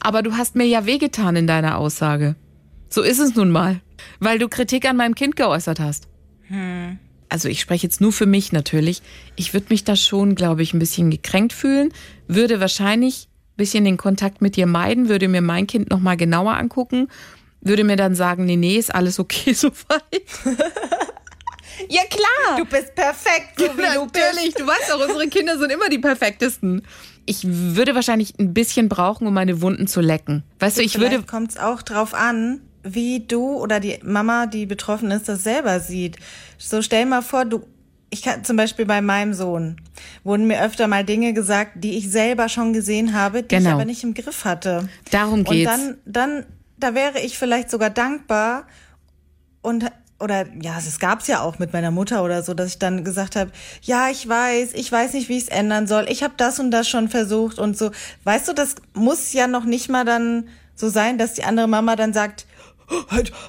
aber 0.00 0.22
du 0.22 0.36
hast 0.36 0.54
mir 0.54 0.66
ja 0.66 0.86
wehgetan 0.86 1.34
in 1.36 1.46
deiner 1.46 1.78
Aussage. 1.78 2.36
So 2.90 3.02
ist 3.02 3.18
es 3.18 3.34
nun 3.34 3.50
mal, 3.50 3.80
weil 4.20 4.38
du 4.38 4.48
Kritik 4.48 4.88
an 4.88 4.96
meinem 4.96 5.14
Kind 5.14 5.36
geäußert 5.36 5.80
hast. 5.80 6.08
Also 7.28 7.48
ich 7.48 7.60
spreche 7.60 7.86
jetzt 7.86 8.00
nur 8.00 8.12
für 8.12 8.26
mich 8.26 8.52
natürlich. 8.52 9.02
Ich 9.34 9.54
würde 9.54 9.66
mich 9.70 9.84
da 9.84 9.96
schon, 9.96 10.34
glaube 10.34 10.62
ich, 10.62 10.72
ein 10.74 10.78
bisschen 10.78 11.10
gekränkt 11.10 11.52
fühlen, 11.52 11.92
würde 12.28 12.60
wahrscheinlich 12.60 13.28
ein 13.54 13.56
bisschen 13.56 13.84
den 13.84 13.96
Kontakt 13.96 14.40
mit 14.42 14.56
dir 14.56 14.66
meiden, 14.66 15.08
würde 15.08 15.28
mir 15.28 15.40
mein 15.40 15.66
Kind 15.66 15.90
noch 15.90 16.00
mal 16.00 16.16
genauer 16.16 16.54
angucken, 16.54 17.08
würde 17.60 17.82
mir 17.82 17.96
dann 17.96 18.14
sagen, 18.14 18.44
nee, 18.44 18.56
nee, 18.56 18.76
ist 18.76 18.94
alles 18.94 19.18
okay 19.18 19.52
soweit. 19.54 19.74
ja 21.88 22.02
klar. 22.08 22.58
Du 22.58 22.64
bist 22.66 22.94
perfekt, 22.94 23.58
so 23.58 23.64
wie 23.64 23.68
du 23.94 24.06
bist. 24.06 24.24
Natürlich, 24.24 24.54
du 24.54 24.66
weißt 24.66 24.92
auch, 24.92 25.00
unsere 25.00 25.26
Kinder 25.28 25.58
sind 25.58 25.72
immer 25.72 25.88
die 25.88 25.98
perfektesten. 25.98 26.82
Ich 27.26 27.40
würde 27.44 27.94
wahrscheinlich 27.94 28.38
ein 28.38 28.52
bisschen 28.52 28.88
brauchen, 28.88 29.26
um 29.26 29.34
meine 29.34 29.62
Wunden 29.62 29.86
zu 29.86 30.00
lecken. 30.00 30.44
Weißt 30.60 30.78
du, 30.78 30.82
ich 30.82 31.00
würde 31.00 31.22
kommt 31.22 31.52
es 31.52 31.56
auch 31.56 31.82
drauf 31.82 32.12
an, 32.12 32.60
wie 32.84 33.20
du 33.20 33.56
oder 33.56 33.80
die 33.80 33.98
Mama, 34.02 34.46
die 34.46 34.66
betroffen 34.66 35.10
ist, 35.10 35.28
das 35.28 35.42
selber 35.42 35.80
sieht. 35.80 36.16
So 36.58 36.82
stell 36.82 37.06
mal 37.06 37.22
vor, 37.22 37.44
du, 37.44 37.64
ich 38.10 38.22
kann 38.22 38.44
zum 38.44 38.56
Beispiel 38.56 38.84
bei 38.86 39.00
meinem 39.00 39.34
Sohn 39.34 39.76
wurden 40.22 40.46
mir 40.46 40.62
öfter 40.62 40.86
mal 40.86 41.04
Dinge 41.04 41.32
gesagt, 41.32 41.72
die 41.82 41.96
ich 41.96 42.10
selber 42.10 42.48
schon 42.48 42.72
gesehen 42.72 43.14
habe, 43.14 43.42
die 43.42 43.54
ich 43.56 43.62
Genau. 43.62 43.74
aber 43.76 43.84
nicht 43.84 44.04
im 44.04 44.14
Griff 44.14 44.44
hatte. 44.44 44.88
Darum 45.10 45.40
Und 45.40 45.50
geht's. 45.50 45.70
dann, 45.70 45.96
dann, 46.04 46.46
da 46.78 46.94
wäre 46.94 47.20
ich 47.20 47.38
vielleicht 47.38 47.70
sogar 47.70 47.90
dankbar 47.90 48.66
und 49.62 49.86
oder 50.20 50.46
ja, 50.62 50.78
es 50.78 50.98
gab's 51.00 51.26
ja 51.26 51.40
auch 51.40 51.58
mit 51.58 51.72
meiner 51.72 51.90
Mutter 51.90 52.22
oder 52.22 52.42
so, 52.42 52.54
dass 52.54 52.68
ich 52.68 52.78
dann 52.78 53.02
gesagt 53.04 53.34
habe, 53.34 53.50
ja, 53.82 54.08
ich 54.10 54.26
weiß, 54.28 54.72
ich 54.74 54.90
weiß 54.90 55.12
nicht, 55.14 55.28
wie 55.28 55.36
ich 55.36 55.44
es 55.44 55.48
ändern 55.48 55.86
soll. 55.88 56.06
Ich 56.08 56.22
habe 56.22 56.34
das 56.36 56.60
und 56.60 56.70
das 56.70 56.88
schon 56.88 57.08
versucht 57.08 57.58
und 57.58 57.76
so. 57.76 57.90
Weißt 58.22 58.46
du, 58.48 58.52
das 58.52 58.76
muss 58.94 59.32
ja 59.32 59.48
noch 59.48 59.64
nicht 59.64 59.88
mal 59.90 60.04
dann 60.04 60.48
so 60.76 60.88
sein, 60.88 61.18
dass 61.18 61.34
die 61.34 61.42
andere 61.44 61.66
Mama 61.66 61.96
dann 61.96 62.12
sagt, 62.12 62.46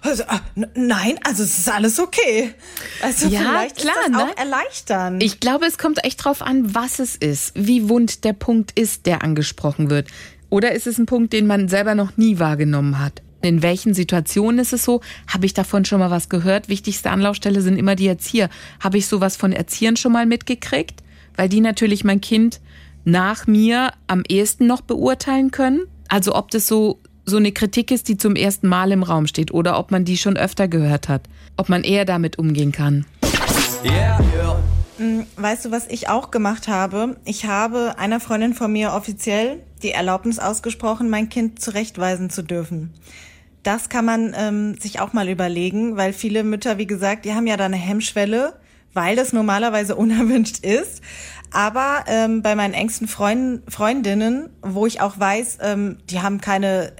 also, 0.02 0.24
ah, 0.28 0.40
nein, 0.76 1.20
also 1.24 1.44
es 1.44 1.60
ist 1.60 1.70
alles 1.70 2.00
okay. 2.00 2.54
Also 3.02 3.28
Ja, 3.28 3.40
vielleicht 3.40 3.78
klar, 3.78 3.96
ist 4.06 4.14
das 4.14 4.22
auch 4.22 4.28
ne? 4.28 4.38
erleichternd. 4.38 5.24
Ich 5.24 5.40
glaube, 5.40 5.66
es 5.66 5.78
kommt 5.78 6.04
echt 6.04 6.24
drauf 6.24 6.42
an, 6.42 6.74
was 6.74 7.00
es 7.00 7.16
ist, 7.16 7.52
wie 7.56 7.90
wund 7.90 8.24
der 8.24 8.34
Punkt 8.34 8.78
ist, 8.78 9.06
der 9.06 9.24
angesprochen 9.24 9.90
wird. 9.90 10.08
Oder 10.50 10.72
ist 10.74 10.88
es 10.88 10.98
ein 10.98 11.06
Punkt, 11.06 11.34
den 11.34 11.48
man 11.48 11.68
selber 11.68 11.96
noch 11.96 12.18
nie 12.18 12.40
wahrgenommen 12.40 13.00
hat? 13.00 13.22
In 13.42 13.62
welchen 13.62 13.94
Situationen 13.94 14.60
ist 14.60 14.74
es 14.74 14.84
so? 14.84 15.02
Habe 15.28 15.46
ich 15.46 15.54
davon 15.54 15.86
schon 15.86 16.00
mal 16.00 16.10
was 16.10 16.30
gehört? 16.30 16.70
Wichtigste 16.70 17.12
Anlaufstelle 17.12 17.62
sind 17.62 17.78
immer 17.78 17.96
die 17.96 18.08
Erzieher. 18.08 18.50
Habe 18.80 18.98
ich 18.98 19.08
sowas 19.08 19.36
von 19.36 19.52
Erziehern 19.52 19.98
schon 19.98 20.14
mal 20.14 20.26
mitgekriegt? 20.26 21.04
Weil 21.36 21.50
die 21.50 21.62
natürlich 21.62 22.04
mein 22.04 22.22
Kind 22.22 22.60
nach 23.04 23.46
mir 23.46 23.92
am 24.08 24.24
ehesten 24.28 24.66
noch 24.66 24.82
beurteilen 24.82 25.52
können. 25.52 25.82
Also 26.08 26.34
ob 26.36 26.50
das 26.52 26.68
so, 26.68 27.00
so 27.26 27.38
eine 27.38 27.52
Kritik 27.52 27.92
ist, 27.92 28.08
die 28.08 28.18
zum 28.18 28.36
ersten 28.36 28.68
Mal 28.68 28.92
im 28.92 29.04
Raum 29.04 29.28
steht 29.28 29.52
oder 29.52 29.80
ob 29.80 29.92
man 29.92 30.06
die 30.06 30.18
schon 30.18 30.38
öfter 30.38 30.68
gehört 30.68 31.10
hat. 31.10 31.24
Ob 31.58 31.70
man 31.70 31.84
eher 31.84 32.06
damit 32.06 32.38
umgehen 32.38 32.72
kann. 32.72 33.06
Yeah, 33.84 34.20
yeah. 34.36 34.64
Weißt 35.36 35.66
du, 35.66 35.72
was 35.72 35.88
ich 35.88 36.08
auch 36.08 36.32
gemacht 36.32 36.68
habe? 36.68 37.18
Ich 37.26 37.46
habe 37.46 37.96
einer 37.98 38.22
Freundin 38.22 38.54
von 38.54 38.72
mir 38.72 38.94
offiziell 38.94 39.62
die 39.84 39.92
Erlaubnis 39.92 40.40
ausgesprochen, 40.40 41.10
mein 41.10 41.28
Kind 41.28 41.62
zurechtweisen 41.62 42.30
zu 42.30 42.44
dürfen. 42.44 42.94
Das 43.64 43.90
kann 43.90 44.06
man 44.06 44.34
ähm, 44.38 44.76
sich 44.80 45.02
auch 45.02 45.12
mal 45.12 45.28
überlegen, 45.28 45.98
weil 45.98 46.14
viele 46.14 46.44
Mütter, 46.44 46.78
wie 46.78 46.88
gesagt, 46.88 47.26
die 47.26 47.34
haben 47.34 47.48
ja 47.48 47.58
da 47.58 47.66
eine 47.66 47.76
Hemmschwelle, 47.76 48.54
weil 48.94 49.16
das 49.16 49.34
normalerweise 49.34 49.96
unerwünscht 49.98 50.64
ist. 50.64 51.02
Aber 51.52 52.06
ähm, 52.08 52.42
bei 52.42 52.56
meinen 52.56 52.74
engsten 52.74 53.08
Freunden, 53.08 53.70
Freundinnen, 53.70 54.50
wo 54.62 54.86
ich 54.86 55.02
auch 55.02 55.20
weiß, 55.20 55.58
ähm, 55.62 55.98
die 56.10 56.22
haben 56.22 56.40
keine 56.40 56.94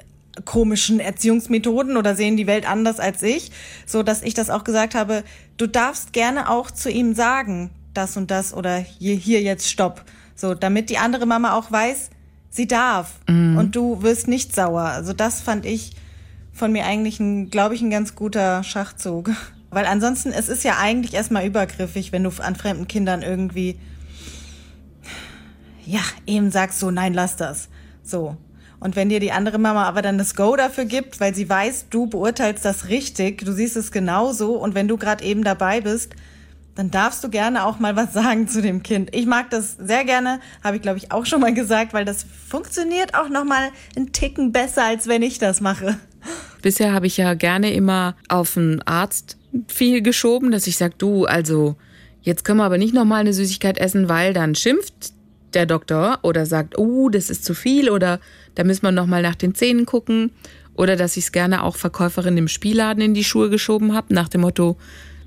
komischen 0.44 1.00
Erziehungsmethoden 1.00 1.98
oder 1.98 2.16
sehen 2.16 2.36
die 2.36 2.48
Welt 2.48 2.70
anders 2.70 3.00
als 3.00 3.24
ich, 3.24 3.52
so 3.86 4.04
dass 4.04 4.22
ich 4.22 4.34
das 4.34 4.50
auch 4.50 4.64
gesagt 4.64 4.96
habe, 4.96 5.24
du 5.58 5.68
darfst 5.68 6.12
gerne 6.12 6.50
auch 6.50 6.72
zu 6.72 6.90
ihm 6.90 7.14
sagen, 7.16 7.70
das 7.94 8.18
und 8.18 8.32
das 8.32 8.54
oder 8.54 8.78
hier, 8.78 9.16
hier 9.16 9.42
jetzt 9.42 9.70
Stopp. 9.70 10.04
So, 10.36 10.54
damit 10.54 10.90
die 10.90 10.98
andere 10.98 11.26
Mama 11.26 11.54
auch 11.54 11.72
weiß, 11.72 12.10
sie 12.50 12.68
darf 12.68 13.20
und 13.58 13.76
du 13.76 14.02
wirst 14.02 14.28
nicht 14.28 14.54
sauer. 14.54 14.82
Also 14.82 15.14
das 15.14 15.42
fand 15.42 15.66
ich 15.66 15.96
von 16.52 16.72
mir 16.72 16.86
eigentlich 16.86 17.20
ein, 17.20 17.50
glaube 17.50 17.76
ich, 17.76 17.82
ein 17.82 17.90
ganz 17.90 18.16
guter 18.16 18.64
Schachzug. 18.64 19.32
Weil 19.70 19.86
ansonsten, 19.86 20.32
es 20.32 20.48
ist 20.48 20.64
ja 20.64 20.78
eigentlich 20.80 21.14
erstmal 21.14 21.46
übergriffig, 21.46 22.14
wenn 22.14 22.24
du 22.24 22.32
an 22.40 22.56
fremden 22.56 22.88
Kindern 22.88 23.24
irgendwie, 23.24 23.78
ja, 25.86 26.00
eben 26.26 26.50
sagst 26.50 26.80
so, 26.80 26.92
nein, 26.92 27.14
lass 27.14 27.36
das. 27.36 27.68
So. 28.02 28.38
Und 28.80 28.96
wenn 28.96 29.10
dir 29.10 29.20
die 29.20 29.32
andere 29.32 29.58
Mama 29.58 29.86
aber 29.86 30.02
dann 30.02 30.18
das 30.18 30.36
Go 30.36 30.56
dafür 30.56 30.86
gibt, 30.86 31.20
weil 31.20 31.34
sie 31.34 31.50
weiß, 31.50 31.88
du 31.90 32.08
beurteilst 32.08 32.66
das 32.66 32.90
richtig, 32.90 33.44
du 33.46 33.52
siehst 33.52 33.78
es 33.78 33.92
genauso 33.92 34.54
und 34.54 34.76
wenn 34.76 34.88
du 34.88 34.98
gerade 34.98 35.24
eben 35.24 35.44
dabei 35.44 35.82
bist, 35.82 36.14
dann 36.76 36.92
darfst 36.92 37.24
du 37.24 37.30
gerne 37.30 37.66
auch 37.66 37.80
mal 37.80 37.96
was 37.96 38.14
sagen 38.14 38.48
zu 38.48 38.62
dem 38.62 38.84
Kind. 38.84 39.16
Ich 39.16 39.26
mag 39.26 39.50
das 39.50 39.78
sehr 39.78 40.04
gerne, 40.06 40.40
habe 40.64 40.76
ich 40.76 40.82
glaube 40.82 40.98
ich 40.98 41.12
auch 41.12 41.26
schon 41.26 41.42
mal 41.42 41.54
gesagt, 41.54 41.94
weil 41.94 42.06
das 42.06 42.26
funktioniert 42.48 43.16
auch 43.16 43.30
noch 43.30 43.46
mal 43.46 43.70
einen 43.96 44.12
Ticken 44.12 44.52
besser, 44.52 44.84
als 44.84 45.08
wenn 45.08 45.22
ich 45.22 45.40
das 45.40 45.62
mache. 45.62 45.98
Bisher 46.62 46.94
habe 46.94 47.08
ich 47.08 47.18
ja 47.18 47.34
gerne 47.36 47.72
immer 47.74 48.16
auf 48.28 48.58
einen 48.58 48.82
Arzt 48.82 49.38
viel 49.68 50.02
geschoben, 50.02 50.52
dass 50.52 50.68
ich 50.68 50.78
sage, 50.78 50.96
du, 50.98 51.26
also 51.26 51.76
jetzt 52.22 52.44
können 52.44 52.58
wir 52.58 52.66
aber 52.66 52.78
nicht 52.78 52.94
noch 52.94 53.06
mal 53.06 53.18
eine 53.18 53.34
Süßigkeit 53.34 53.78
essen, 53.78 54.10
weil 54.10 54.34
dann 54.34 54.56
schimpft 54.56 55.14
der 55.54 55.66
Doktor 55.66 56.20
oder 56.24 56.46
sagt, 56.46 56.78
oh, 56.78 57.10
das 57.10 57.30
ist 57.30 57.46
zu 57.46 57.54
viel 57.54 57.90
oder 57.90 58.20
da 58.56 58.64
müssen 58.64 58.84
wir 58.84 58.92
noch 58.92 59.06
mal 59.06 59.22
nach 59.22 59.36
den 59.36 59.56
Zähnen 59.56 59.86
gucken 59.86 60.32
oder 60.76 60.96
dass 60.96 61.18
ich 61.18 61.26
es 61.26 61.32
gerne 61.32 61.64
auch 61.64 61.76
Verkäuferin 61.76 62.38
im 62.38 62.48
Spielladen 62.48 63.04
in 63.04 63.14
die 63.14 63.24
Schuhe 63.24 63.50
geschoben 63.50 63.94
habe 63.94 64.14
nach 64.14 64.30
dem 64.30 64.42
Motto, 64.42 64.78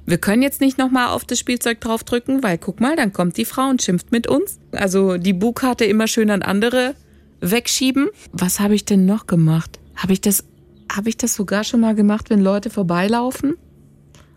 wir 0.06 0.18
können 0.18 0.42
jetzt 0.42 0.62
nicht 0.62 0.78
noch 0.78 0.90
mal 0.90 1.08
auf 1.08 1.26
das 1.26 1.38
Spielzeug 1.38 1.80
draufdrücken, 1.82 2.42
weil 2.42 2.56
guck 2.56 2.80
mal, 2.80 2.96
dann 2.96 3.12
kommt 3.12 3.36
die 3.36 3.44
Frau 3.44 3.68
und 3.68 3.82
schimpft 3.82 4.10
mit 4.10 4.26
uns. 4.26 4.58
Also 4.72 5.18
die 5.18 5.34
Bukarte 5.34 5.84
immer 5.84 6.06
schön 6.06 6.30
an 6.30 6.40
andere 6.40 6.94
wegschieben. 7.40 8.08
Was 8.32 8.58
habe 8.58 8.74
ich 8.74 8.86
denn 8.86 9.04
noch 9.04 9.26
gemacht? 9.26 9.78
Habe 9.96 10.14
ich 10.14 10.22
das 10.22 10.44
habe 10.90 11.10
ich 11.10 11.18
das 11.18 11.34
sogar 11.34 11.64
schon 11.64 11.80
mal 11.80 11.94
gemacht, 11.94 12.30
wenn 12.30 12.40
Leute 12.40 12.70
vorbeilaufen? 12.70 13.56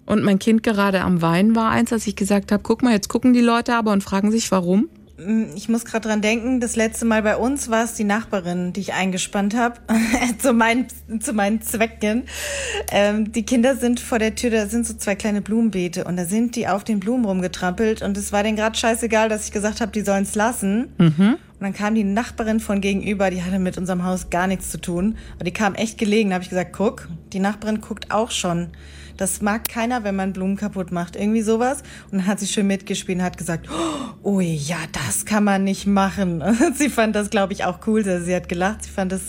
Und 0.05 0.23
mein 0.23 0.39
Kind 0.39 0.63
gerade 0.63 1.01
am 1.01 1.21
Weinen 1.21 1.55
war 1.55 1.71
eins, 1.71 1.93
als 1.93 2.05
ich 2.07 2.17
gesagt 2.17 2.51
habe, 2.51 2.63
guck 2.63 2.81
mal, 2.81 2.91
jetzt 2.91 3.07
gucken 3.07 3.31
die 3.31 3.39
Leute 3.39 3.75
aber 3.75 3.93
und 3.93 4.03
fragen 4.03 4.31
sich, 4.31 4.51
warum. 4.51 4.89
Ich 5.55 5.69
muss 5.69 5.85
gerade 5.85 6.07
dran 6.07 6.21
denken, 6.21 6.59
das 6.59 6.75
letzte 6.75 7.05
Mal 7.05 7.21
bei 7.21 7.37
uns 7.37 7.69
war 7.69 7.83
es 7.83 7.93
die 7.93 8.03
Nachbarin, 8.03 8.73
die 8.73 8.79
ich 8.81 8.93
eingespannt 8.93 9.55
habe, 9.55 9.79
zu, 10.39 10.53
meinen, 10.53 10.87
zu 11.19 11.33
meinen 11.33 11.61
Zwecken. 11.61 12.23
Ähm, 12.91 13.31
die 13.31 13.43
Kinder 13.43 13.75
sind 13.75 13.99
vor 13.99 14.19
der 14.19 14.35
Tür, 14.35 14.49
da 14.49 14.67
sind 14.67 14.87
so 14.87 14.93
zwei 14.95 15.15
kleine 15.15 15.41
Blumenbeete 15.41 16.05
und 16.05 16.17
da 16.17 16.25
sind 16.25 16.55
die 16.55 16.67
auf 16.67 16.83
den 16.83 16.99
Blumen 16.99 17.25
rumgetrampelt 17.25 18.01
und 18.01 18.17
es 18.17 18.31
war 18.31 18.43
denen 18.43 18.55
gerade 18.55 18.77
scheißegal, 18.77 19.29
dass 19.29 19.45
ich 19.45 19.51
gesagt 19.51 19.81
habe, 19.81 19.91
die 19.91 20.01
sollen 20.01 20.23
es 20.23 20.35
lassen. 20.35 20.93
Und 21.61 21.65
dann 21.65 21.73
kam 21.73 21.93
die 21.93 22.03
Nachbarin 22.03 22.59
von 22.59 22.81
gegenüber, 22.81 23.29
die 23.29 23.43
hatte 23.43 23.59
mit 23.59 23.77
unserem 23.77 24.03
Haus 24.03 24.31
gar 24.31 24.47
nichts 24.47 24.71
zu 24.71 24.81
tun, 24.81 25.17
aber 25.35 25.43
die 25.43 25.51
kam 25.51 25.75
echt 25.75 25.99
gelegen. 25.99 26.29
Da 26.31 26.35
habe 26.35 26.43
ich 26.43 26.49
gesagt, 26.49 26.73
guck, 26.73 27.07
die 27.33 27.39
Nachbarin 27.39 27.81
guckt 27.81 28.11
auch 28.11 28.31
schon. 28.31 28.69
Das 29.17 29.41
mag 29.41 29.67
keiner, 29.67 30.03
wenn 30.03 30.15
man 30.15 30.33
Blumen 30.33 30.55
kaputt 30.55 30.91
macht. 30.91 31.15
Irgendwie 31.15 31.41
sowas. 31.41 31.83
Und 32.11 32.19
dann 32.19 32.27
hat 32.27 32.39
sie 32.39 32.47
schön 32.47 32.67
mitgespielt 32.67 33.19
und 33.19 33.23
hat 33.23 33.37
gesagt, 33.37 33.67
oh 34.23 34.39
ja, 34.39 34.77
das 34.91 35.25
kann 35.25 35.43
man 35.43 35.63
nicht 35.63 35.87
machen. 35.87 36.43
Sie 36.75 36.89
fand 36.89 37.15
das, 37.15 37.29
glaube 37.29 37.53
ich, 37.53 37.65
auch 37.65 37.79
cool. 37.87 38.03
Sie 38.03 38.35
hat 38.35 38.49
gelacht. 38.49 38.83
Sie 38.83 38.89
fand 38.89 39.11
das, 39.11 39.21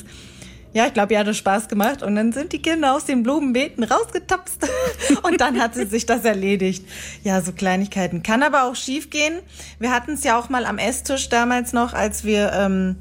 ja, 0.73 0.87
ich 0.87 0.95
glaube, 0.95 1.13
ihr 1.13 1.19
hat 1.19 1.29
es 1.29 1.37
Spaß 1.37 1.69
gemacht. 1.69 2.03
Und 2.03 2.15
dann 2.15 2.33
sind 2.33 2.53
die 2.53 2.63
Kinder 2.63 2.95
aus 2.95 3.05
den 3.05 3.23
Blumenbeeten 3.23 3.85
rausgetapst. 3.85 4.67
Und 5.23 5.41
dann 5.41 5.61
hat 5.61 5.75
sie 5.75 5.87
sich 5.87 6.07
das 6.07 6.25
erledigt. 6.25 6.87
Ja, 7.23 7.41
so 7.41 7.53
Kleinigkeiten. 7.53 8.23
Kann 8.23 8.43
aber 8.43 8.65
auch 8.65 8.77
schief 8.77 9.11
gehen. 9.11 9.41
Wir 9.79 9.91
hatten 9.91 10.13
es 10.13 10.25
ja 10.25 10.39
auch 10.39 10.49
mal 10.49 10.65
am 10.65 10.79
Esstisch 10.79 11.29
damals 11.29 11.73
noch, 11.73 11.93
als 11.93 12.25
wir 12.25 12.53
ähm, 12.53 12.97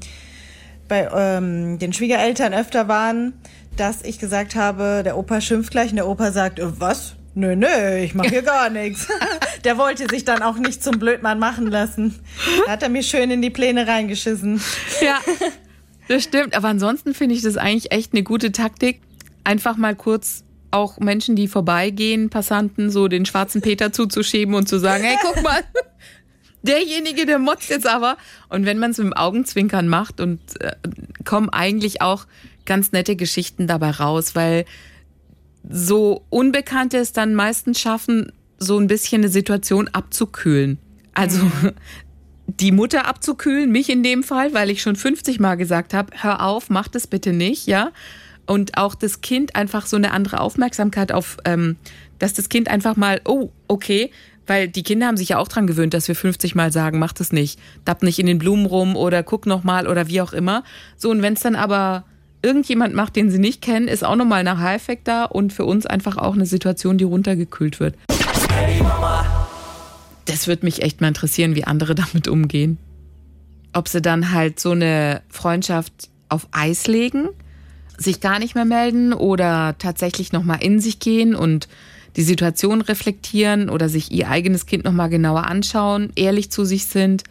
bei 0.88 1.08
ähm, 1.14 1.78
den 1.78 1.94
Schwiegereltern 1.94 2.52
öfter 2.52 2.86
waren, 2.86 3.32
dass 3.76 4.02
ich 4.02 4.18
gesagt 4.18 4.54
habe, 4.54 5.02
der 5.04 5.16
Opa 5.16 5.40
schimpft 5.40 5.70
gleich 5.70 5.90
und 5.90 5.96
der 5.96 6.08
Opa 6.08 6.32
sagt, 6.32 6.58
äh, 6.58 6.80
was? 6.80 7.16
Nö, 7.34 7.56
nö, 7.56 7.96
ich 7.96 8.14
mache 8.14 8.28
hier 8.30 8.42
gar 8.42 8.70
nichts. 8.70 9.08
Der 9.64 9.78
wollte 9.78 10.06
sich 10.10 10.24
dann 10.24 10.42
auch 10.42 10.56
nicht 10.56 10.82
zum 10.82 10.98
Blödmann 10.98 11.38
machen 11.38 11.66
lassen. 11.68 12.18
Da 12.66 12.72
hat 12.72 12.82
er 12.82 12.88
mir 12.88 13.02
schön 13.02 13.30
in 13.30 13.40
die 13.40 13.50
Pläne 13.50 13.86
reingeschissen. 13.86 14.60
Ja, 15.00 15.18
das 16.08 16.24
stimmt. 16.24 16.54
Aber 16.54 16.68
ansonsten 16.68 17.14
finde 17.14 17.34
ich 17.34 17.42
das 17.42 17.56
eigentlich 17.56 17.92
echt 17.92 18.12
eine 18.12 18.22
gute 18.22 18.52
Taktik. 18.52 19.00
Einfach 19.44 19.76
mal 19.76 19.96
kurz 19.96 20.44
auch 20.70 20.98
Menschen, 20.98 21.36
die 21.36 21.48
vorbeigehen, 21.48 22.30
Passanten, 22.30 22.90
so 22.90 23.08
den 23.08 23.26
schwarzen 23.26 23.62
Peter 23.62 23.92
zuzuschieben 23.92 24.54
und 24.54 24.68
zu 24.68 24.78
sagen, 24.78 25.04
hey, 25.04 25.16
guck 25.22 25.42
mal, 25.42 25.60
derjenige, 26.62 27.26
der 27.26 27.38
motzt 27.38 27.70
jetzt 27.70 27.86
aber. 27.86 28.16
Und 28.48 28.64
wenn 28.64 28.78
man 28.78 28.92
es 28.92 28.98
mit 28.98 29.06
dem 29.06 29.12
Augenzwinkern 29.12 29.88
macht 29.88 30.20
und 30.20 30.40
äh, 30.60 30.72
kommen 31.24 31.50
eigentlich 31.50 32.00
auch 32.02 32.26
ganz 32.64 32.92
nette 32.92 33.16
Geschichten 33.16 33.66
dabei 33.66 33.90
raus, 33.90 34.34
weil 34.34 34.64
so 35.68 36.24
Unbekannte 36.30 36.98
es 36.98 37.12
dann 37.12 37.34
meistens 37.34 37.80
schaffen, 37.80 38.32
so 38.58 38.78
ein 38.78 38.86
bisschen 38.86 39.22
eine 39.22 39.28
Situation 39.28 39.88
abzukühlen. 39.88 40.78
Also 41.14 41.40
die 42.46 42.72
Mutter 42.72 43.06
abzukühlen, 43.06 43.70
mich 43.70 43.88
in 43.90 44.02
dem 44.02 44.22
Fall, 44.22 44.54
weil 44.54 44.70
ich 44.70 44.82
schon 44.82 44.96
50 44.96 45.40
Mal 45.40 45.56
gesagt 45.56 45.94
habe, 45.94 46.12
hör 46.20 46.44
auf, 46.44 46.70
mach 46.70 46.88
das 46.88 47.06
bitte 47.06 47.32
nicht, 47.32 47.66
ja. 47.66 47.92
Und 48.46 48.76
auch 48.76 48.94
das 48.94 49.20
Kind 49.20 49.54
einfach 49.54 49.86
so 49.86 49.96
eine 49.96 50.10
andere 50.10 50.40
Aufmerksamkeit 50.40 51.12
auf, 51.12 51.36
ähm, 51.44 51.76
dass 52.18 52.34
das 52.34 52.48
Kind 52.48 52.68
einfach 52.68 52.96
mal, 52.96 53.20
oh, 53.24 53.50
okay, 53.68 54.10
weil 54.46 54.68
die 54.68 54.82
Kinder 54.82 55.06
haben 55.06 55.16
sich 55.16 55.30
ja 55.30 55.38
auch 55.38 55.48
dran 55.48 55.68
gewöhnt, 55.68 55.94
dass 55.94 56.08
wir 56.08 56.16
50 56.16 56.54
Mal 56.54 56.72
sagen, 56.72 56.98
mach 56.98 57.12
das 57.12 57.32
nicht, 57.32 57.60
dapp 57.84 58.02
nicht 58.02 58.18
in 58.18 58.26
den 58.26 58.38
Blumen 58.38 58.66
rum 58.66 58.96
oder 58.96 59.22
guck 59.22 59.46
noch 59.46 59.62
mal 59.62 59.86
oder 59.86 60.08
wie 60.08 60.20
auch 60.20 60.32
immer. 60.32 60.64
So, 60.96 61.10
und 61.10 61.22
wenn 61.22 61.34
es 61.34 61.40
dann 61.40 61.54
aber 61.54 62.04
irgendjemand 62.42 62.94
macht, 62.94 63.16
den 63.16 63.30
sie 63.30 63.38
nicht 63.38 63.62
kennen, 63.62 63.88
ist 63.88 64.04
auch 64.04 64.16
nochmal 64.16 64.40
ein 64.40 64.48
Aha-Effekt 64.48 65.08
da 65.08 65.24
und 65.24 65.52
für 65.52 65.64
uns 65.64 65.86
einfach 65.86 66.18
auch 66.18 66.34
eine 66.34 66.46
Situation, 66.46 66.98
die 66.98 67.04
runtergekühlt 67.04 67.80
wird. 67.80 67.94
Das 70.24 70.46
würde 70.46 70.64
mich 70.64 70.82
echt 70.82 71.00
mal 71.00 71.08
interessieren, 71.08 71.54
wie 71.54 71.64
andere 71.64 71.94
damit 71.94 72.28
umgehen. 72.28 72.78
Ob 73.72 73.88
sie 73.88 74.02
dann 74.02 74.32
halt 74.32 74.60
so 74.60 74.72
eine 74.72 75.22
Freundschaft 75.28 76.10
auf 76.28 76.46
Eis 76.50 76.86
legen, 76.86 77.28
sich 77.96 78.20
gar 78.20 78.38
nicht 78.38 78.54
mehr 78.54 78.64
melden 78.64 79.12
oder 79.12 79.76
tatsächlich 79.78 80.32
nochmal 80.32 80.62
in 80.62 80.80
sich 80.80 80.98
gehen 80.98 81.34
und 81.34 81.68
die 82.16 82.22
Situation 82.22 82.82
reflektieren 82.82 83.70
oder 83.70 83.88
sich 83.88 84.12
ihr 84.12 84.28
eigenes 84.28 84.66
Kind 84.66 84.84
nochmal 84.84 85.08
genauer 85.08 85.46
anschauen, 85.46 86.10
ehrlich 86.14 86.50
zu 86.50 86.64
sich 86.64 86.86
sind. 86.86 87.24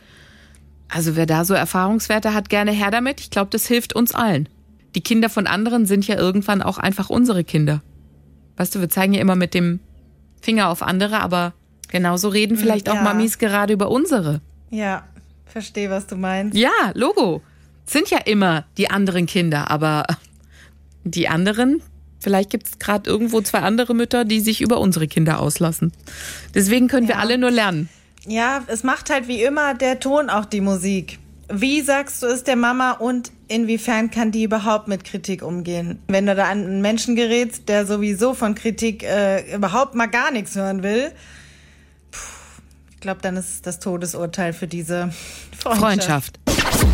Also 0.88 1.16
wer 1.16 1.26
da 1.26 1.46
so 1.46 1.54
Erfahrungswerte 1.54 2.34
hat, 2.34 2.50
gerne 2.50 2.72
her 2.72 2.90
damit. 2.90 3.20
Ich 3.20 3.30
glaube, 3.30 3.50
das 3.52 3.68
hilft 3.68 3.94
uns 3.94 4.16
allen 4.16 4.50
die 4.96 5.02
Kinder 5.02 5.30
von 5.30 5.48
anderen 5.48 5.86
sind 5.86 6.06
ja 6.08 6.18
irgendwann 6.18 6.62
auch 6.62 6.78
einfach 6.78 7.10
unsere 7.10 7.44
Kinder. 7.44 7.82
Weißt 8.58 8.76
du, 8.76 8.80
wir 8.82 8.90
zeigen 8.90 9.14
ja 9.14 9.22
immer 9.22 9.36
mit 9.36 9.54
dem 9.54 9.80
Finger 10.42 10.70
auf 10.70 10.82
andere, 10.84 11.20
aber 11.22 11.54
genauso 11.88 12.30
reden 12.30 12.58
vielleicht 12.58 12.88
Ja. 12.88 12.94
auch 12.94 13.02
Mamis 13.02 13.38
gerade 13.38 13.74
über 13.74 13.90
unsere. 13.90 14.42
Ja, 14.70 15.04
verstehe, 15.46 15.90
was 15.90 16.08
du 16.08 16.16
meinst. 16.16 16.58
Ja, 16.58 16.70
Logo. 16.94 17.42
Sind 17.86 18.10
ja 18.10 18.20
immer 18.20 18.66
die 18.78 18.90
anderen 18.90 19.26
Kinder, 19.26 19.70
aber 19.72 20.06
die 21.04 21.28
anderen, 21.28 21.82
vielleicht 22.20 22.50
gibt 22.50 22.68
es 22.68 22.80
gerade 22.80 23.10
irgendwo 23.10 23.42
zwei 23.42 23.60
andere 23.60 23.94
Mütter, 23.96 24.24
die 24.24 24.40
sich 24.40 24.62
über 24.62 24.80
unsere 24.80 25.08
Kinder 25.08 25.40
auslassen. 25.40 25.92
Deswegen 26.54 26.88
können 26.88 27.08
wir 27.08 27.16
Ja. 27.16 27.22
alle 27.22 27.38
nur 27.38 27.52
lernen. 27.52 27.90
Ja, 28.28 28.64
es 28.68 28.84
macht 28.84 29.10
halt 29.10 29.28
wie 29.28 29.42
immer 29.42 29.74
der 29.74 30.00
Ton 30.00 30.30
auch 30.30 30.46
die 30.46 30.62
Musik. 30.62 31.18
Wie 31.52 31.82
sagst 31.82 32.22
du 32.24 32.28
es 32.28 32.44
der 32.44 32.56
Mama 32.56 32.92
und 32.92 33.32
inwiefern 33.52 34.10
kann 34.10 34.32
die 34.32 34.44
überhaupt 34.44 34.88
mit 34.88 35.04
Kritik 35.04 35.44
umgehen? 35.44 36.00
Wenn 36.08 36.26
du 36.26 36.36
da 36.36 36.46
an 36.46 36.66
einen 36.66 36.82
Menschen 36.82 37.16
gerätst, 37.16 37.70
der 37.70 37.86
sowieso 37.86 38.34
von 38.34 38.56
Kritik 38.56 39.04
äh, 39.04 39.54
überhaupt 39.54 39.94
mal 39.96 40.08
gar 40.08 40.32
nichts 40.32 40.56
hören 40.56 40.84
will, 40.84 41.12
puh, 42.12 42.20
ich 42.92 43.00
glaube, 43.00 43.20
dann 43.22 43.36
ist 43.38 43.68
das 43.68 43.80
Todesurteil 43.80 44.54
für 44.54 44.68
diese 44.68 45.12
Freundschaft. 45.58 46.40
Freundschaft. 46.46 46.92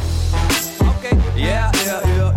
Okay. 0.79 1.15
Yeah, 1.37 1.71
yeah, 1.85 2.01
yeah. 2.05 2.27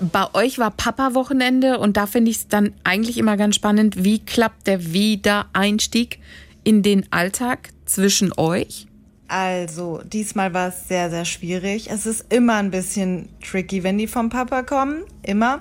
Bei 0.00 0.32
euch 0.32 0.58
war 0.58 0.70
Papa-Wochenende 0.70 1.78
und 1.78 1.98
da 1.98 2.06
finde 2.06 2.30
ich 2.30 2.38
es 2.38 2.48
dann 2.48 2.72
eigentlich 2.84 3.18
immer 3.18 3.36
ganz 3.36 3.54
spannend, 3.54 4.02
wie 4.02 4.18
klappt 4.18 4.66
der 4.66 4.94
Wiedereinstieg 4.94 6.20
in 6.64 6.82
den 6.82 7.12
Alltag 7.12 7.68
zwischen 7.84 8.32
euch? 8.36 8.86
Also, 9.30 10.00
diesmal 10.04 10.52
war 10.54 10.70
es 10.70 10.88
sehr, 10.88 11.08
sehr 11.08 11.24
schwierig. 11.24 11.88
Es 11.88 12.04
ist 12.04 12.32
immer 12.32 12.56
ein 12.56 12.72
bisschen 12.72 13.28
tricky, 13.40 13.84
wenn 13.84 13.96
die 13.96 14.08
vom 14.08 14.28
Papa 14.28 14.64
kommen. 14.64 15.04
Immer. 15.22 15.60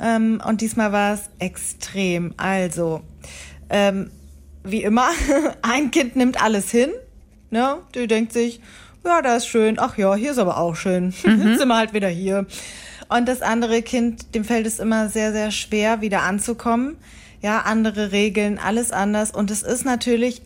Ähm, 0.00 0.40
und 0.48 0.62
diesmal 0.62 0.92
war 0.92 1.12
es 1.12 1.28
extrem. 1.38 2.32
Also, 2.38 3.02
ähm, 3.68 4.10
wie 4.64 4.82
immer, 4.82 5.10
ein 5.62 5.90
Kind 5.90 6.16
nimmt 6.16 6.42
alles 6.42 6.70
hin. 6.70 6.90
Ne? 7.50 7.76
Die 7.94 8.06
denkt 8.06 8.32
sich, 8.32 8.62
ja, 9.04 9.20
da 9.20 9.36
ist 9.36 9.46
schön. 9.46 9.78
Ach 9.78 9.98
ja, 9.98 10.14
hier 10.14 10.30
ist 10.30 10.38
aber 10.38 10.56
auch 10.56 10.74
schön. 10.74 11.10
Jetzt 11.22 11.58
sind 11.58 11.68
wir 11.68 11.76
halt 11.76 11.92
wieder 11.92 12.08
hier. 12.08 12.46
Und 13.10 13.28
das 13.28 13.42
andere 13.42 13.82
Kind, 13.82 14.34
dem 14.34 14.44
fällt 14.44 14.66
es 14.66 14.78
immer 14.78 15.10
sehr, 15.10 15.32
sehr 15.32 15.50
schwer, 15.50 16.00
wieder 16.00 16.22
anzukommen. 16.22 16.96
Ja, 17.42 17.60
andere 17.60 18.10
Regeln, 18.10 18.58
alles 18.58 18.90
anders. 18.90 19.32
Und 19.32 19.50
es 19.50 19.62
ist 19.62 19.84
natürlich 19.84 20.40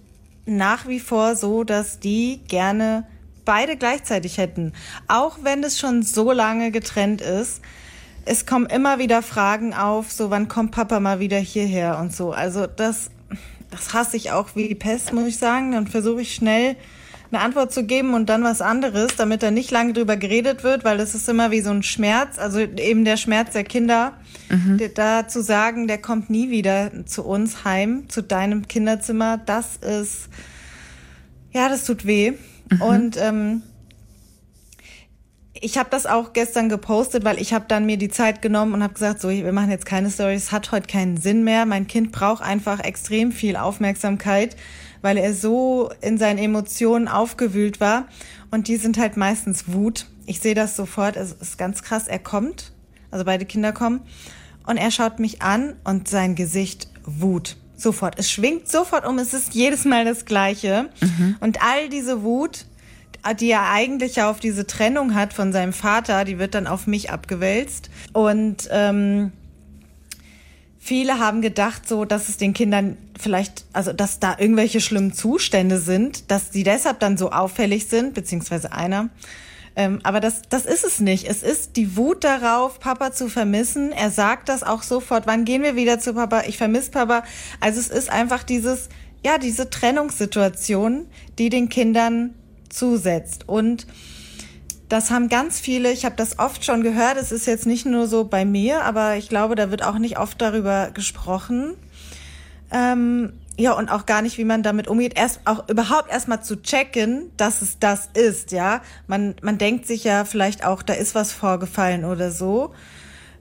nach 0.51 0.87
wie 0.89 1.01
vor 1.01 1.37
so, 1.37 1.65
dass 1.65 2.01
die 2.01 2.41
gerne 2.49 3.07
beide 3.45 3.77
gleichzeitig 3.77 4.39
hätten. 4.39 4.73
Auch 5.09 5.39
wenn 5.43 5.65
es 5.65 5.79
schon 5.79 6.03
so 6.03 6.33
lange 6.33 6.71
getrennt 6.71 7.21
ist. 7.21 7.63
Es 8.27 8.47
kommen 8.47 8.67
immer 8.67 8.99
wieder 8.99 9.23
Fragen 9.23 9.73
auf, 9.73 10.13
so 10.13 10.31
wann 10.31 10.49
kommt 10.49 10.73
Papa 10.73 11.01
mal 11.01 11.21
wieder 11.21 11.39
hierher 11.39 11.99
und 11.99 12.15
so. 12.15 12.33
Also 12.33 12.67
das, 12.67 13.11
das 13.71 13.95
hasse 13.95 14.17
ich 14.17 14.31
auch 14.31 14.51
wie 14.55 14.69
die 14.69 14.75
Pest, 14.75 15.13
muss 15.13 15.27
ich 15.27 15.39
sagen. 15.39 15.73
Dann 15.73 15.87
versuche 15.87 16.21
ich 16.21 16.35
schnell 16.35 16.77
eine 17.33 17.43
Antwort 17.43 17.73
zu 17.73 17.85
geben 17.85 18.15
und 18.15 18.29
dann 18.29 18.43
was 18.43 18.61
anderes, 18.61 19.17
damit 19.17 19.43
da 19.43 19.51
nicht 19.51 19.71
lange 19.71 19.93
drüber 19.93 20.17
geredet 20.17 20.65
wird, 20.65 20.85
weil 20.85 20.99
das 20.99 21.15
ist 21.15 21.29
immer 21.29 21.51
wie 21.51 21.61
so 21.61 21.71
ein 21.71 21.83
Schmerz, 21.83 22.39
also 22.39 22.59
eben 22.61 23.05
der 23.05 23.17
Schmerz 23.17 23.53
der 23.53 23.65
Kinder, 23.65 24.15
der, 24.79 24.89
da 24.89 25.29
zu 25.29 25.43
sagen, 25.43 25.87
der 25.87 25.99
kommt 25.99 26.29
nie 26.29 26.51
wieder 26.51 27.07
zu 27.07 27.25
uns 27.25 27.65
heim, 27.65 28.09
zu 28.09 28.23
deinem 28.23 28.67
Kinderzimmer, 28.67 29.39
das 29.39 29.77
ist, 29.77 30.29
ja, 31.53 31.69
das 31.69 31.85
tut 31.85 32.05
weh. 32.05 32.33
Und 32.81 33.17
ähm, 33.17 33.63
ich 35.61 35.79
habe 35.79 35.91
das 35.91 36.07
auch 36.07 36.33
gestern 36.33 36.69
gepostet, 36.69 37.25
weil 37.25 37.41
ich 37.41 37.53
habe 37.53 37.67
dann 37.69 37.87
mir 37.87 37.97
die 37.97 38.09
Zeit 38.09 38.43
genommen 38.43 38.75
und 38.75 38.83
habe 38.83 38.95
gesagt, 38.95 39.21
so, 39.21 39.29
wir 39.29 39.53
machen 39.53 39.71
jetzt 39.71 39.87
keine 39.87 40.11
Stories, 40.11 40.45
es 40.45 40.53
hat 40.53 40.73
heute 40.73 40.87
keinen 40.87 41.17
Sinn 41.17 41.45
mehr. 41.45 41.67
Mein 41.67 41.87
Kind 41.87 42.13
braucht 42.13 42.43
einfach 42.43 42.81
extrem 42.81 43.33
viel 43.33 43.57
Aufmerksamkeit, 43.57 44.57
weil 45.03 45.17
er 45.17 45.35
so 45.35 45.91
in 46.01 46.19
seinen 46.19 46.39
Emotionen 46.39 47.09
aufgewühlt 47.09 47.81
war. 47.81 48.07
Und 48.51 48.69
die 48.69 48.77
sind 48.77 48.99
halt 48.99 49.17
meistens 49.17 49.73
Wut. 49.73 50.07
Ich 50.27 50.41
sehe 50.41 50.55
das 50.55 50.77
sofort, 50.77 51.17
es 51.17 51.33
ist 51.33 51.59
ganz 51.59 51.83
krass. 51.83 52.09
Er 52.09 52.19
kommt, 52.19 52.73
also 53.11 53.25
beide 53.25 53.45
Kinder 53.45 53.73
kommen, 53.73 54.01
und 54.67 54.77
er 54.77 54.91
schaut 54.91 55.19
mich 55.19 55.43
an 55.43 55.75
und 55.85 56.09
sein 56.09 56.35
Gesicht 56.35 56.89
Wut. 57.05 57.57
Sofort. 57.77 58.19
Es 58.19 58.31
schwingt 58.31 58.69
sofort 58.69 59.07
um, 59.07 59.19
es 59.19 59.33
ist 59.33 59.55
jedes 59.55 59.87
Mal 59.87 60.05
das 60.05 60.27
Gleiche. 60.27 60.91
Und 61.41 61.63
all 61.63 61.89
diese 61.89 62.23
Wut, 62.23 62.67
die 63.41 63.51
er 63.51 63.71
eigentlich 63.71 64.17
ja 64.17 64.31
auf 64.31 64.39
diese 64.39 64.67
Trennung 64.67 65.15
hat 65.15 65.33
von 65.33 65.51
seinem 65.53 65.73
Vater, 65.73 66.25
die 66.27 66.39
wird 66.39 66.55
dann 66.55 66.67
auf 66.67 66.87
mich 66.87 67.11
abgewälzt. 67.11 67.89
Und 68.13 68.69
ähm, 68.71 69.33
viele 70.81 71.19
haben 71.19 71.43
gedacht, 71.43 71.87
so, 71.87 72.05
dass 72.05 72.29
es 72.29 72.39
den 72.39 72.55
Kindern 72.55 72.97
vielleicht, 73.21 73.65
also 73.73 73.93
dass 73.93 74.19
da 74.19 74.37
irgendwelche 74.39 74.81
schlimmen 74.81 75.13
Zustände 75.13 75.79
sind, 75.79 76.31
dass 76.31 76.51
sie 76.51 76.65
deshalb 76.65 76.99
dann 76.99 77.17
so 77.17 77.31
auffällig 77.31 77.87
sind, 77.87 78.15
beziehungsweise 78.15 78.73
einer. 78.73 79.11
Ähm, 79.77 80.01
aber 80.03 80.19
das, 80.19 80.43
das 80.49 80.67
ist 80.67 80.85
es 80.85 80.99
nicht. 80.99 81.29
Es 81.29 81.43
ist 81.43 81.77
die 81.77 81.97
Wut 81.97 82.25
darauf, 82.25 82.81
Papa 82.81 83.13
zu 83.13 83.29
vermissen. 83.29 83.93
Er 83.93 84.11
sagt 84.11 84.49
das 84.49 84.63
auch 84.63 84.83
sofort. 84.83 85.27
Wann 85.27 85.45
gehen 85.45 85.63
wir 85.63 85.77
wieder 85.77 86.01
zu 86.01 86.15
Papa? 86.15 86.43
Ich 86.49 86.57
vermisse 86.57 86.91
Papa. 86.91 87.23
Also 87.61 87.79
es 87.79 87.89
ist 87.89 88.11
einfach 88.11 88.43
dieses, 88.43 88.89
ja, 89.25 89.39
diese 89.39 89.71
Trennungssituation, 89.71 91.07
die 91.39 91.51
den 91.51 91.69
Kindern 91.69 92.35
zusetzt. 92.69 93.49
Und 93.49 93.87
das 94.91 95.11
haben 95.11 95.29
ganz 95.29 95.61
viele, 95.61 95.93
ich 95.93 96.05
habe 96.05 96.17
das 96.17 96.39
oft 96.39 96.65
schon 96.65 96.83
gehört, 96.83 97.17
es 97.17 97.31
ist 97.31 97.47
jetzt 97.47 97.65
nicht 97.65 97.87
nur 97.87 98.09
so 98.09 98.25
bei 98.25 98.45
mir, 98.45 98.83
aber 98.83 99.17
ich 99.17 99.29
glaube, 99.29 99.55
da 99.55 99.71
wird 99.71 99.85
auch 99.85 99.99
nicht 99.99 100.19
oft 100.19 100.43
darüber 100.43 100.91
gesprochen. 100.93 101.75
Ähm, 102.73 103.33
ja, 103.57 103.73
und 103.73 103.89
auch 103.89 104.05
gar 104.05 104.21
nicht, 104.21 104.37
wie 104.37 104.45
man 104.45 104.63
damit 104.63 104.89
umgeht. 104.89 105.17
Erst 105.17 105.41
auch 105.45 105.69
überhaupt 105.69 106.11
erstmal 106.11 106.43
zu 106.43 106.61
checken, 106.61 107.31
dass 107.37 107.63
es 107.63 107.79
das 107.79 108.09
ist, 108.15 108.51
ja. 108.51 108.83
Man, 109.07 109.37
man 109.43 109.59
denkt 109.59 109.87
sich 109.87 110.03
ja 110.03 110.25
vielleicht 110.25 110.65
auch, 110.65 110.83
da 110.83 110.95
ist 110.95 111.15
was 111.15 111.33
vorgefallen 111.33 112.05
oder 112.05 112.33
so, 112.33 112.75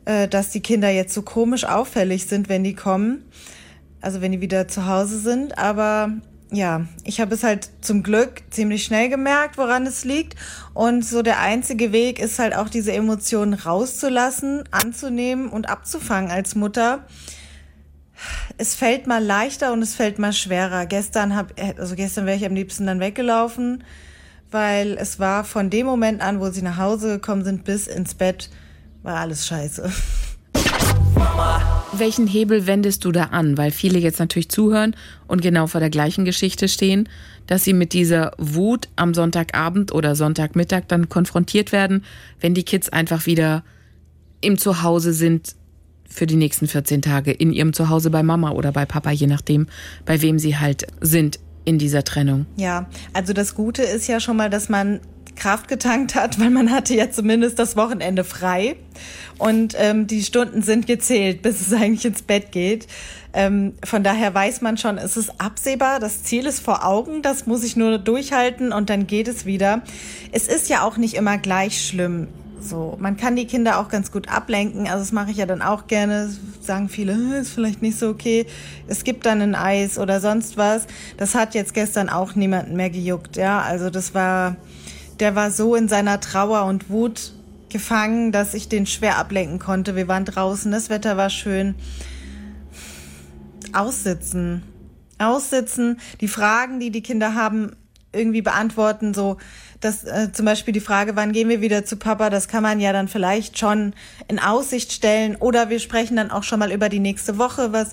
äh, 0.05 0.27
dass 0.27 0.51
die 0.51 0.61
Kinder 0.61 0.89
jetzt 0.89 1.15
so 1.15 1.23
komisch 1.23 1.65
auffällig 1.65 2.27
sind, 2.27 2.47
wenn 2.47 2.63
die 2.63 2.75
kommen. 2.75 3.23
Also 4.01 4.21
wenn 4.21 4.31
die 4.31 4.41
wieder 4.41 4.67
zu 4.67 4.85
Hause 4.85 5.17
sind. 5.17 5.57
Aber 5.57 6.11
ja, 6.51 6.85
ich 7.03 7.21
habe 7.21 7.35
es 7.35 7.43
halt 7.43 7.69
zum 7.81 8.01
Glück 8.01 8.41
ziemlich 8.49 8.83
schnell 8.83 9.09
gemerkt, 9.09 9.57
woran 9.57 9.85
es 9.85 10.03
liegt. 10.03 10.35
Und 10.73 11.05
so 11.05 11.21
der 11.21 11.39
einzige 11.39 11.91
Weg 11.91 12.19
ist 12.19 12.39
halt 12.39 12.55
auch 12.55 12.69
diese 12.69 12.91
Emotionen 12.91 13.53
rauszulassen, 13.53 14.63
anzunehmen 14.71 15.49
und 15.49 15.69
abzufangen 15.69 16.31
als 16.31 16.55
Mutter. 16.55 17.05
Es 18.57 18.75
fällt 18.75 19.07
mal 19.07 19.23
leichter 19.23 19.71
und 19.71 19.81
es 19.81 19.95
fällt 19.95 20.19
mal 20.19 20.33
schwerer. 20.33 20.85
Gestern 20.87 21.35
hab, 21.35 21.53
also 21.77 21.95
gestern 21.95 22.25
wäre 22.25 22.37
ich 22.37 22.45
am 22.45 22.55
liebsten 22.55 22.87
dann 22.87 22.99
weggelaufen, 22.99 23.83
weil 24.49 24.97
es 24.99 25.19
war 25.19 25.43
von 25.43 25.69
dem 25.69 25.85
Moment 25.85 26.21
an, 26.21 26.39
wo 26.39 26.49
sie 26.49 26.63
nach 26.63 26.77
Hause 26.77 27.13
gekommen 27.13 27.43
sind, 27.43 27.63
bis 27.63 27.87
ins 27.87 28.15
Bett, 28.15 28.49
war 29.03 29.17
alles 29.17 29.47
scheiße. 29.47 29.89
Welchen 31.91 32.27
Hebel 32.27 32.67
wendest 32.67 33.03
du 33.03 33.11
da 33.11 33.25
an? 33.25 33.57
Weil 33.57 33.71
viele 33.71 33.99
jetzt 33.99 34.19
natürlich 34.19 34.49
zuhören 34.49 34.95
und 35.27 35.41
genau 35.41 35.67
vor 35.67 35.79
der 35.79 35.89
gleichen 35.89 36.23
Geschichte 36.23 36.67
stehen, 36.67 37.09
dass 37.47 37.63
sie 37.63 37.73
mit 37.73 37.93
dieser 37.93 38.31
Wut 38.37 38.87
am 38.95 39.13
Sonntagabend 39.13 39.91
oder 39.91 40.15
Sonntagmittag 40.15 40.83
dann 40.87 41.09
konfrontiert 41.09 41.71
werden, 41.71 42.05
wenn 42.39 42.53
die 42.53 42.63
Kids 42.63 42.89
einfach 42.89 43.25
wieder 43.25 43.63
im 44.41 44.57
Zuhause 44.57 45.13
sind 45.13 45.55
für 46.07 46.27
die 46.27 46.35
nächsten 46.35 46.67
14 46.67 47.01
Tage, 47.01 47.31
in 47.31 47.51
ihrem 47.51 47.73
Zuhause 47.73 48.09
bei 48.09 48.23
Mama 48.23 48.51
oder 48.51 48.71
bei 48.71 48.85
Papa, 48.85 49.11
je 49.11 49.27
nachdem, 49.27 49.67
bei 50.05 50.21
wem 50.21 50.39
sie 50.39 50.57
halt 50.57 50.87
sind 51.01 51.39
in 51.65 51.77
dieser 51.77 52.03
Trennung. 52.03 52.45
Ja, 52.55 52.87
also 53.13 53.33
das 53.33 53.55
Gute 53.55 53.83
ist 53.83 54.07
ja 54.07 54.19
schon 54.19 54.37
mal, 54.37 54.49
dass 54.49 54.69
man 54.69 55.01
Kraft 55.39 55.67
getankt 55.67 56.15
hat, 56.15 56.39
weil 56.39 56.49
man 56.49 56.71
hatte 56.71 56.93
ja 56.93 57.09
zumindest 57.09 57.57
das 57.57 57.75
Wochenende 57.75 58.23
frei 58.23 58.75
und 59.37 59.75
ähm, 59.77 60.05
die 60.05 60.23
Stunden 60.23 60.61
sind 60.61 60.85
gezählt, 60.85 61.41
bis 61.41 61.61
es 61.61 61.73
eigentlich 61.73 62.05
ins 62.05 62.21
Bett 62.21 62.51
geht. 62.51 62.87
Ähm, 63.31 63.73
von 63.83 64.03
daher 64.03 64.33
weiß 64.33 64.61
man 64.61 64.77
schon, 64.77 64.97
es 64.97 65.15
ist 65.15 65.39
absehbar, 65.39 65.99
das 65.99 66.23
Ziel 66.23 66.45
ist 66.45 66.59
vor 66.59 66.85
Augen, 66.85 67.21
das 67.21 67.45
muss 67.45 67.63
ich 67.63 67.75
nur 67.75 67.97
durchhalten 67.97 68.73
und 68.73 68.89
dann 68.89 69.07
geht 69.07 69.27
es 69.27 69.45
wieder. 69.45 69.81
Es 70.31 70.47
ist 70.47 70.69
ja 70.69 70.83
auch 70.83 70.97
nicht 70.97 71.13
immer 71.15 71.37
gleich 71.37 71.85
schlimm. 71.85 72.27
So, 72.61 72.97
man 72.99 73.15
kann 73.15 73.35
die 73.35 73.45
Kinder 73.45 73.79
auch 73.79 73.87
ganz 73.87 74.11
gut 74.11 74.27
ablenken. 74.27 74.87
Also 74.87 74.99
das 74.99 75.11
mache 75.11 75.31
ich 75.31 75.37
ja 75.37 75.45
dann 75.45 75.61
auch 75.61 75.87
gerne. 75.87 76.29
Sagen 76.61 76.89
viele, 76.89 77.13
"Hm, 77.13 77.31
ist 77.33 77.51
vielleicht 77.51 77.81
nicht 77.81 77.97
so 77.97 78.09
okay. 78.09 78.45
Es 78.87 79.03
gibt 79.03 79.25
dann 79.25 79.41
ein 79.41 79.55
Eis 79.55 79.97
oder 79.97 80.19
sonst 80.19 80.57
was. 80.57 80.85
Das 81.17 81.35
hat 81.35 81.55
jetzt 81.55 81.73
gestern 81.73 82.09
auch 82.09 82.35
niemanden 82.35 82.75
mehr 82.75 82.89
gejuckt. 82.89 83.37
Ja, 83.37 83.61
also 83.61 83.89
das 83.89 84.13
war, 84.13 84.57
der 85.19 85.35
war 85.35 85.51
so 85.51 85.75
in 85.75 85.87
seiner 85.87 86.19
Trauer 86.19 86.65
und 86.65 86.89
Wut 86.89 87.33
gefangen, 87.69 88.31
dass 88.31 88.53
ich 88.53 88.67
den 88.67 88.85
schwer 88.85 89.17
ablenken 89.17 89.59
konnte. 89.59 89.95
Wir 89.95 90.07
waren 90.07 90.25
draußen, 90.25 90.71
das 90.71 90.89
Wetter 90.89 91.17
war 91.17 91.29
schön. 91.29 91.75
Aussitzen. 93.73 94.63
Aussitzen, 95.19 95.99
die 96.21 96.27
Fragen, 96.27 96.79
die 96.79 96.91
die 96.91 97.03
Kinder 97.03 97.35
haben, 97.35 97.75
irgendwie 98.11 98.41
beantworten, 98.41 99.13
so, 99.13 99.37
dass 99.81 100.03
äh, 100.03 100.31
zum 100.31 100.45
Beispiel 100.45 100.73
die 100.73 100.79
Frage, 100.79 101.15
wann 101.15 101.31
gehen 101.31 101.47
wir 101.47 101.61
wieder 101.61 101.85
zu 101.85 101.97
Papa, 101.97 102.29
das 102.29 102.47
kann 102.47 102.63
man 102.63 102.79
ja 102.79 102.91
dann 102.91 103.07
vielleicht 103.07 103.59
schon 103.59 103.93
in 104.27 104.39
Aussicht 104.39 104.91
stellen 104.91 105.35
oder 105.35 105.69
wir 105.69 105.79
sprechen 105.79 106.15
dann 106.15 106.31
auch 106.31 106.43
schon 106.43 106.59
mal 106.59 106.71
über 106.71 106.89
die 106.89 106.99
nächste 106.99 107.37
Woche, 107.37 107.71
was 107.71 107.91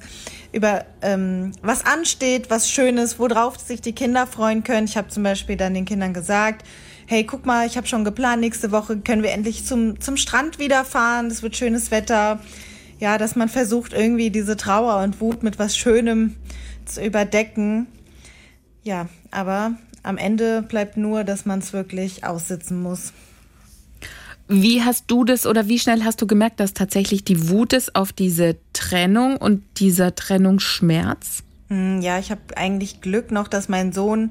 über 0.53 0.87
ähm, 1.03 1.53
was 1.63 1.85
ansteht, 1.85 2.49
was 2.49 2.71
Schönes, 2.71 3.19
worauf 3.19 3.59
sich 3.59 3.83
die 3.83 3.93
Kinder 3.93 4.27
freuen 4.27 4.65
können. 4.65 4.87
Ich 4.87 4.97
habe 4.97 5.09
zum 5.09 5.23
Beispiel 5.23 5.57
dann 5.57 5.75
den 5.75 5.85
Kindern 5.85 6.15
gesagt, 6.15 6.65
hey, 7.07 7.25
guck 7.25 7.47
mal, 7.47 7.67
ich 7.67 7.77
habe 7.77 7.87
schon 7.87 8.05
geplant, 8.05 8.41
nächste 8.41 8.73
Woche 8.73 8.99
können 8.99 9.23
wir 9.23 9.33
endlich 9.33 9.65
zum 9.65 10.01
zum 10.01 10.17
Strand 10.17 10.59
wieder 10.59 10.85
fahren, 10.85 11.27
es 11.27 11.43
wird 11.43 11.57
schönes 11.57 11.91
Wetter. 11.91 12.41
Ja, 12.99 13.19
dass 13.19 13.37
man 13.37 13.49
versucht 13.49 13.93
irgendwie 13.93 14.31
diese 14.31 14.57
Trauer 14.57 15.03
und 15.03 15.21
Wut 15.21 15.43
mit 15.43 15.59
was 15.59 15.77
Schönem 15.77 16.35
zu 16.87 17.05
überdecken. 17.05 17.87
Ja, 18.83 19.09
aber 19.31 19.75
am 20.03 20.17
Ende 20.17 20.63
bleibt 20.63 20.97
nur, 20.97 21.25
dass 21.25 21.45
man 21.45 21.59
es 21.59 21.73
wirklich 21.73 22.25
aussitzen 22.25 22.83
muss. 22.83 23.13
Wie 24.49 24.83
hast 24.83 25.05
du 25.09 25.25
das 25.25 25.45
oder 25.47 25.69
wie 25.69 25.79
schnell 25.79 26.05
hast 26.05 26.23
du 26.23 26.27
gemerkt, 26.27 26.61
dass 26.61 26.73
tatsächlich 26.73 27.25
die 27.25 27.49
Wut 27.49 27.73
ist 27.73 27.97
auf 27.97 28.13
diese 28.13 28.57
Trennung 28.73 29.37
und 29.37 29.65
dieser 29.79 30.15
Trennungsschmerz? 30.15 31.43
Hm, 31.69 32.01
ja, 32.01 32.19
ich 32.19 32.31
habe 32.31 32.57
eigentlich 32.57 33.01
Glück 33.01 33.33
noch, 33.33 33.49
dass 33.49 33.69
mein 33.69 33.93
Sohn 33.93 34.31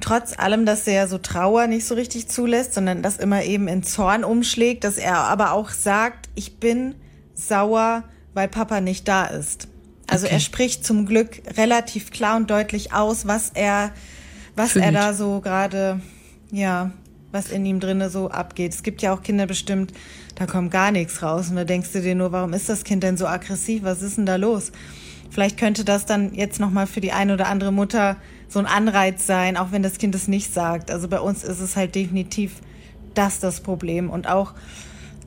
trotz 0.00 0.38
allem, 0.38 0.66
dass 0.66 0.86
er 0.86 1.08
so 1.08 1.18
Trauer 1.18 1.66
nicht 1.66 1.86
so 1.86 1.94
richtig 1.94 2.28
zulässt, 2.28 2.74
sondern 2.74 3.02
das 3.02 3.16
immer 3.16 3.42
eben 3.44 3.68
in 3.68 3.82
Zorn 3.82 4.24
umschlägt, 4.24 4.84
dass 4.84 4.98
er 4.98 5.16
aber 5.16 5.52
auch 5.52 5.70
sagt, 5.70 6.28
ich 6.34 6.58
bin 6.58 6.94
sauer, 7.34 8.04
weil 8.34 8.48
Papa 8.48 8.80
nicht 8.80 9.08
da 9.08 9.26
ist. 9.26 9.68
Also 10.06 10.26
okay. 10.26 10.34
er 10.34 10.40
spricht 10.40 10.86
zum 10.86 11.06
Glück 11.06 11.42
relativ 11.56 12.10
klar 12.10 12.36
und 12.36 12.50
deutlich 12.50 12.92
aus, 12.92 13.26
was 13.26 13.50
er, 13.54 13.92
was 14.54 14.72
Fühlt. 14.72 14.84
er 14.84 14.92
da 14.92 15.14
so 15.14 15.40
gerade, 15.40 16.00
ja, 16.52 16.92
was 17.32 17.50
in 17.50 17.66
ihm 17.66 17.80
drinne 17.80 18.08
so 18.08 18.30
abgeht. 18.30 18.72
Es 18.72 18.82
gibt 18.82 19.02
ja 19.02 19.12
auch 19.12 19.22
Kinder 19.22 19.46
bestimmt, 19.46 19.92
da 20.36 20.46
kommt 20.46 20.70
gar 20.70 20.92
nichts 20.92 21.22
raus 21.22 21.50
und 21.50 21.56
da 21.56 21.64
denkst 21.64 21.92
du 21.92 22.00
dir 22.00 22.14
nur, 22.14 22.32
warum 22.32 22.52
ist 22.52 22.68
das 22.68 22.84
Kind 22.84 23.02
denn 23.02 23.16
so 23.16 23.26
aggressiv? 23.26 23.82
Was 23.82 24.02
ist 24.02 24.16
denn 24.16 24.26
da 24.26 24.36
los? 24.36 24.70
Vielleicht 25.30 25.58
könnte 25.58 25.84
das 25.84 26.06
dann 26.06 26.34
jetzt 26.34 26.60
nochmal 26.60 26.86
für 26.86 27.00
die 27.00 27.12
eine 27.12 27.34
oder 27.34 27.48
andere 27.48 27.72
Mutter 27.72 28.16
so 28.48 28.58
ein 28.58 28.66
Anreiz 28.66 29.26
sein, 29.26 29.56
auch 29.56 29.72
wenn 29.72 29.82
das 29.82 29.98
Kind 29.98 30.14
es 30.14 30.28
nicht 30.28 30.52
sagt. 30.52 30.90
Also 30.90 31.08
bei 31.08 31.20
uns 31.20 31.44
ist 31.44 31.60
es 31.60 31.76
halt 31.76 31.94
definitiv 31.94 32.60
das 33.14 33.40
das 33.40 33.60
Problem. 33.60 34.10
Und 34.10 34.28
auch 34.28 34.54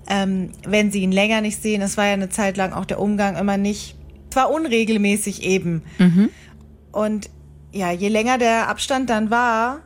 ähm, 0.09 0.49
wenn 0.67 0.91
sie 0.91 1.01
ihn 1.01 1.11
länger 1.11 1.41
nicht 1.41 1.61
sehen, 1.61 1.81
es 1.81 1.95
war 1.95 2.07
ja 2.07 2.13
eine 2.13 2.29
Zeit 2.29 2.57
lang 2.57 2.73
auch 2.73 2.85
der 2.85 2.99
Umgang 2.99 3.37
immer 3.37 3.57
nicht, 3.57 3.95
zwar 4.31 4.51
unregelmäßig 4.51 5.43
eben. 5.43 5.83
Mhm. 5.99 6.29
Und 6.91 7.29
ja, 7.71 7.91
je 7.91 8.07
länger 8.07 8.39
der 8.39 8.67
Abstand 8.69 9.09
dann 9.09 9.29
war, 9.29 9.81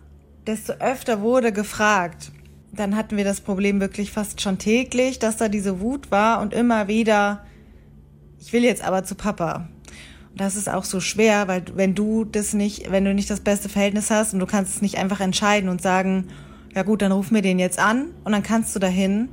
desto 0.48 0.74
öfter 0.74 1.22
wurde 1.22 1.52
gefragt. 1.52 2.32
Dann 2.72 2.96
hatten 2.96 3.17
wir 3.17 3.26
das 3.26 3.41
Problem 3.41 3.82
wirklich 3.82 4.12
fast 4.12 4.41
schon 4.41 4.58
täglich, 4.58 5.19
dass 5.19 5.38
da 5.38 5.50
diese 5.50 5.82
Wut 5.82 6.10
war 6.10 6.41
und 6.41 6.54
immer 6.54 6.88
wieder, 6.88 7.46
ich 8.39 8.54
will 8.54 8.63
jetzt 8.63 8.84
aber 8.84 9.04
zu 9.04 9.15
Papa. 9.15 9.67
Das 10.36 10.56
ist 10.56 10.67
auch 10.67 10.84
so 10.84 11.00
schwer, 11.00 11.48
weil 11.48 11.63
wenn 11.76 11.93
du 11.93 12.26
das 12.26 12.54
nicht, 12.54 12.91
wenn 12.91 13.06
du 13.06 13.13
nicht 13.13 13.30
das 13.30 13.41
beste 13.41 13.69
Verhältnis 13.69 14.10
hast 14.10 14.34
und 14.34 14.39
du 14.39 14.48
kannst 14.48 14.76
es 14.76 14.82
nicht 14.82 14.98
einfach 14.98 15.19
entscheiden 15.19 15.69
und 15.69 15.82
sagen, 15.82 16.30
ja 16.74 16.82
gut, 16.82 17.04
dann 17.04 17.12
ruf 17.12 17.30
mir 17.30 17.43
den 17.43 17.60
jetzt 17.60 17.78
an 17.78 18.08
und 18.24 18.32
dann 18.32 18.41
kannst 18.41 18.76
du 18.76 18.80
dahin. 18.80 19.30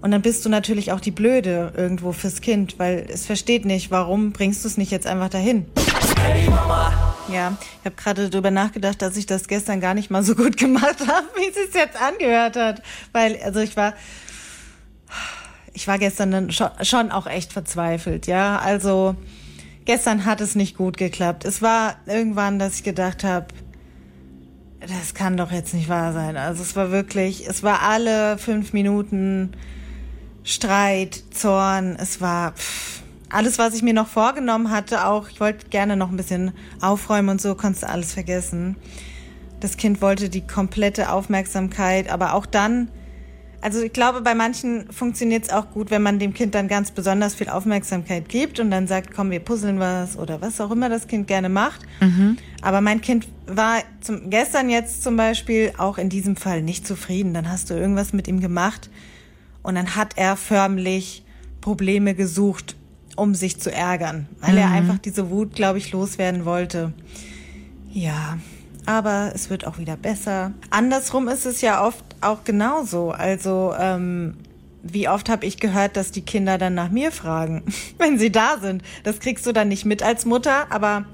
Und 0.00 0.10
dann 0.10 0.22
bist 0.22 0.44
du 0.44 0.48
natürlich 0.48 0.92
auch 0.92 1.00
die 1.00 1.10
Blöde 1.10 1.72
irgendwo 1.76 2.12
fürs 2.12 2.40
Kind, 2.40 2.78
weil 2.78 3.06
es 3.08 3.26
versteht 3.26 3.64
nicht, 3.64 3.90
warum 3.90 4.32
bringst 4.32 4.64
du 4.64 4.68
es 4.68 4.76
nicht 4.78 4.90
jetzt 4.90 5.06
einfach 5.06 5.28
dahin. 5.28 5.66
Hey 6.20 6.48
Mama. 6.48 7.14
Ja, 7.32 7.56
ich 7.80 7.86
habe 7.86 7.96
gerade 7.96 8.28
darüber 8.28 8.50
nachgedacht, 8.50 9.00
dass 9.00 9.16
ich 9.16 9.26
das 9.26 9.48
gestern 9.48 9.80
gar 9.80 9.94
nicht 9.94 10.10
mal 10.10 10.22
so 10.22 10.34
gut 10.34 10.56
gemacht 10.58 11.00
habe, 11.06 11.26
wie 11.36 11.48
es 11.48 11.54
sich 11.54 11.74
jetzt 11.74 12.00
angehört 12.00 12.56
hat. 12.56 12.82
Weil, 13.12 13.38
also 13.42 13.60
ich 13.60 13.76
war, 13.76 13.94
ich 15.74 15.88
war 15.88 15.98
gestern 15.98 16.30
dann 16.30 16.50
schon, 16.50 17.10
auch 17.10 17.26
echt 17.26 17.52
verzweifelt, 17.52 18.26
ja. 18.26 18.58
Also 18.58 19.16
gestern 19.84 20.24
hat 20.24 20.40
es 20.40 20.54
nicht 20.54 20.76
gut 20.76 20.96
geklappt. 20.96 21.44
Es 21.44 21.60
war 21.60 21.96
irgendwann, 22.06 22.58
dass 22.58 22.76
ich 22.76 22.84
gedacht 22.84 23.24
habe, 23.24 23.46
das 24.80 25.14
kann 25.14 25.36
doch 25.36 25.50
jetzt 25.50 25.74
nicht 25.74 25.88
wahr 25.88 26.12
sein. 26.12 26.36
Also 26.36 26.62
es 26.62 26.76
war 26.76 26.90
wirklich, 26.90 27.48
es 27.48 27.62
war 27.62 27.82
alle 27.82 28.38
fünf 28.38 28.72
Minuten 28.72 29.52
Streit, 30.44 31.22
Zorn. 31.30 31.96
Es 31.98 32.20
war, 32.20 32.52
pff, 32.52 33.02
alles, 33.30 33.58
was 33.58 33.74
ich 33.74 33.82
mir 33.82 33.94
noch 33.94 34.06
vorgenommen 34.06 34.70
hatte, 34.70 35.06
auch, 35.06 35.28
ich 35.28 35.40
wollte 35.40 35.68
gerne 35.68 35.96
noch 35.96 36.10
ein 36.10 36.16
bisschen 36.16 36.52
aufräumen 36.80 37.30
und 37.30 37.40
so, 37.40 37.54
konntest 37.54 37.82
du 37.82 37.88
alles 37.88 38.12
vergessen. 38.12 38.76
Das 39.60 39.76
Kind 39.76 40.02
wollte 40.02 40.28
die 40.28 40.46
komplette 40.46 41.10
Aufmerksamkeit, 41.10 42.10
aber 42.10 42.34
auch 42.34 42.46
dann, 42.46 42.88
also 43.64 43.80
ich 43.80 43.94
glaube, 43.94 44.20
bei 44.20 44.34
manchen 44.34 44.92
funktioniert 44.92 45.44
es 45.44 45.50
auch 45.50 45.70
gut, 45.70 45.90
wenn 45.90 46.02
man 46.02 46.18
dem 46.18 46.34
Kind 46.34 46.54
dann 46.54 46.68
ganz 46.68 46.90
besonders 46.90 47.34
viel 47.34 47.48
Aufmerksamkeit 47.48 48.28
gibt 48.28 48.60
und 48.60 48.70
dann 48.70 48.86
sagt, 48.86 49.14
komm, 49.14 49.30
wir 49.30 49.40
puzzeln 49.40 49.80
was 49.80 50.18
oder 50.18 50.42
was 50.42 50.60
auch 50.60 50.70
immer 50.70 50.90
das 50.90 51.08
Kind 51.08 51.28
gerne 51.28 51.48
macht. 51.48 51.80
Mhm. 52.00 52.36
Aber 52.60 52.82
mein 52.82 53.00
Kind 53.00 53.26
war 53.46 53.78
zum, 54.02 54.28
gestern 54.28 54.68
jetzt 54.68 55.02
zum 55.02 55.16
Beispiel 55.16 55.72
auch 55.78 55.96
in 55.96 56.10
diesem 56.10 56.36
Fall 56.36 56.60
nicht 56.60 56.86
zufrieden. 56.86 57.32
Dann 57.32 57.50
hast 57.50 57.70
du 57.70 57.74
irgendwas 57.74 58.12
mit 58.12 58.28
ihm 58.28 58.40
gemacht 58.40 58.90
und 59.62 59.76
dann 59.76 59.96
hat 59.96 60.12
er 60.16 60.36
förmlich 60.36 61.24
Probleme 61.62 62.14
gesucht 62.14 62.76
um 63.16 63.34
sich 63.34 63.60
zu 63.60 63.72
ärgern, 63.72 64.26
weil 64.40 64.52
mhm. 64.52 64.58
er 64.58 64.70
einfach 64.72 64.98
diese 64.98 65.30
Wut, 65.30 65.54
glaube 65.54 65.78
ich, 65.78 65.92
loswerden 65.92 66.44
wollte. 66.44 66.92
Ja, 67.92 68.38
aber 68.86 69.32
es 69.34 69.50
wird 69.50 69.66
auch 69.66 69.78
wieder 69.78 69.96
besser. 69.96 70.52
Andersrum 70.70 71.28
ist 71.28 71.46
es 71.46 71.60
ja 71.60 71.86
oft 71.86 72.04
auch 72.24 72.44
genauso. 72.44 73.10
Also, 73.10 73.74
ähm, 73.78 74.36
wie 74.82 75.08
oft 75.08 75.28
habe 75.28 75.46
ich 75.46 75.58
gehört, 75.58 75.96
dass 75.96 76.12
die 76.12 76.20
Kinder 76.22 76.58
dann 76.58 76.74
nach 76.74 76.90
mir 76.90 77.10
fragen, 77.10 77.62
wenn 77.98 78.18
sie 78.18 78.30
da 78.30 78.58
sind. 78.60 78.82
Das 79.02 79.18
kriegst 79.18 79.46
du 79.46 79.52
dann 79.52 79.68
nicht 79.68 79.84
mit 79.84 80.02
als 80.02 80.26
Mutter, 80.26 80.70
aber 80.70 81.06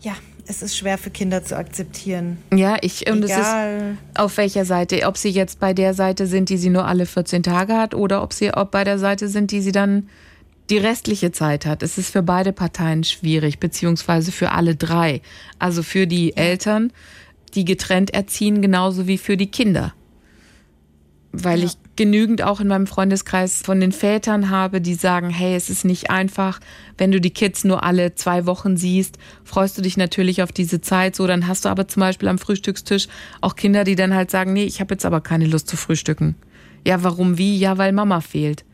ja, 0.00 0.14
es 0.46 0.62
ist 0.62 0.76
schwer 0.76 0.96
für 0.98 1.10
Kinder 1.10 1.44
zu 1.44 1.56
akzeptieren. 1.56 2.38
Ja, 2.54 2.76
ich 2.80 3.10
und 3.10 3.24
Egal. 3.24 3.96
es 4.04 4.08
ist 4.08 4.20
auf 4.20 4.36
welcher 4.36 4.64
Seite, 4.64 5.06
ob 5.06 5.18
sie 5.18 5.28
jetzt 5.28 5.60
bei 5.60 5.74
der 5.74 5.92
Seite 5.92 6.26
sind, 6.26 6.48
die 6.48 6.56
sie 6.56 6.70
nur 6.70 6.86
alle 6.86 7.06
14 7.06 7.42
Tage 7.42 7.76
hat 7.76 7.94
oder 7.94 8.22
ob 8.22 8.32
sie 8.32 8.54
ob 8.54 8.70
bei 8.70 8.84
der 8.84 8.98
Seite 8.98 9.28
sind, 9.28 9.50
die 9.50 9.60
sie 9.60 9.72
dann 9.72 10.08
die 10.70 10.78
restliche 10.78 11.30
Zeit 11.32 11.66
hat. 11.66 11.82
Es 11.82 11.98
ist 11.98 12.10
für 12.10 12.22
beide 12.22 12.52
Parteien 12.52 13.04
schwierig, 13.04 13.58
beziehungsweise 13.60 14.32
für 14.32 14.52
alle 14.52 14.74
drei. 14.74 15.20
Also 15.58 15.82
für 15.82 16.06
die 16.06 16.36
Eltern, 16.36 16.92
die 17.56 17.64
getrennt 17.64 18.14
erziehen, 18.14 18.62
genauso 18.62 19.06
wie 19.06 19.18
für 19.18 19.36
die 19.36 19.50
Kinder 19.50 19.94
weil 21.42 21.60
ja. 21.60 21.66
ich 21.66 21.72
genügend 21.96 22.42
auch 22.42 22.60
in 22.60 22.68
meinem 22.68 22.86
Freundeskreis 22.86 23.62
von 23.62 23.80
den 23.80 23.92
Vätern 23.92 24.50
habe, 24.50 24.80
die 24.80 24.94
sagen, 24.94 25.30
hey, 25.30 25.54
es 25.54 25.70
ist 25.70 25.84
nicht 25.84 26.10
einfach, 26.10 26.60
wenn 26.98 27.10
du 27.10 27.20
die 27.20 27.30
Kids 27.30 27.64
nur 27.64 27.82
alle 27.82 28.14
zwei 28.14 28.46
Wochen 28.46 28.76
siehst, 28.76 29.18
freust 29.44 29.78
du 29.78 29.82
dich 29.82 29.96
natürlich 29.96 30.42
auf 30.42 30.52
diese 30.52 30.80
Zeit 30.80 31.16
so, 31.16 31.26
dann 31.26 31.46
hast 31.46 31.64
du 31.64 31.68
aber 31.68 31.88
zum 31.88 32.00
Beispiel 32.00 32.28
am 32.28 32.38
Frühstückstisch 32.38 33.08
auch 33.40 33.56
Kinder, 33.56 33.84
die 33.84 33.96
dann 33.96 34.14
halt 34.14 34.30
sagen, 34.30 34.52
nee, 34.52 34.64
ich 34.64 34.80
habe 34.80 34.94
jetzt 34.94 35.06
aber 35.06 35.20
keine 35.20 35.46
Lust 35.46 35.68
zu 35.68 35.76
frühstücken. 35.76 36.36
Ja, 36.86 37.02
warum 37.02 37.38
wie? 37.38 37.58
Ja, 37.58 37.78
weil 37.78 37.92
Mama 37.92 38.20
fehlt. 38.20 38.64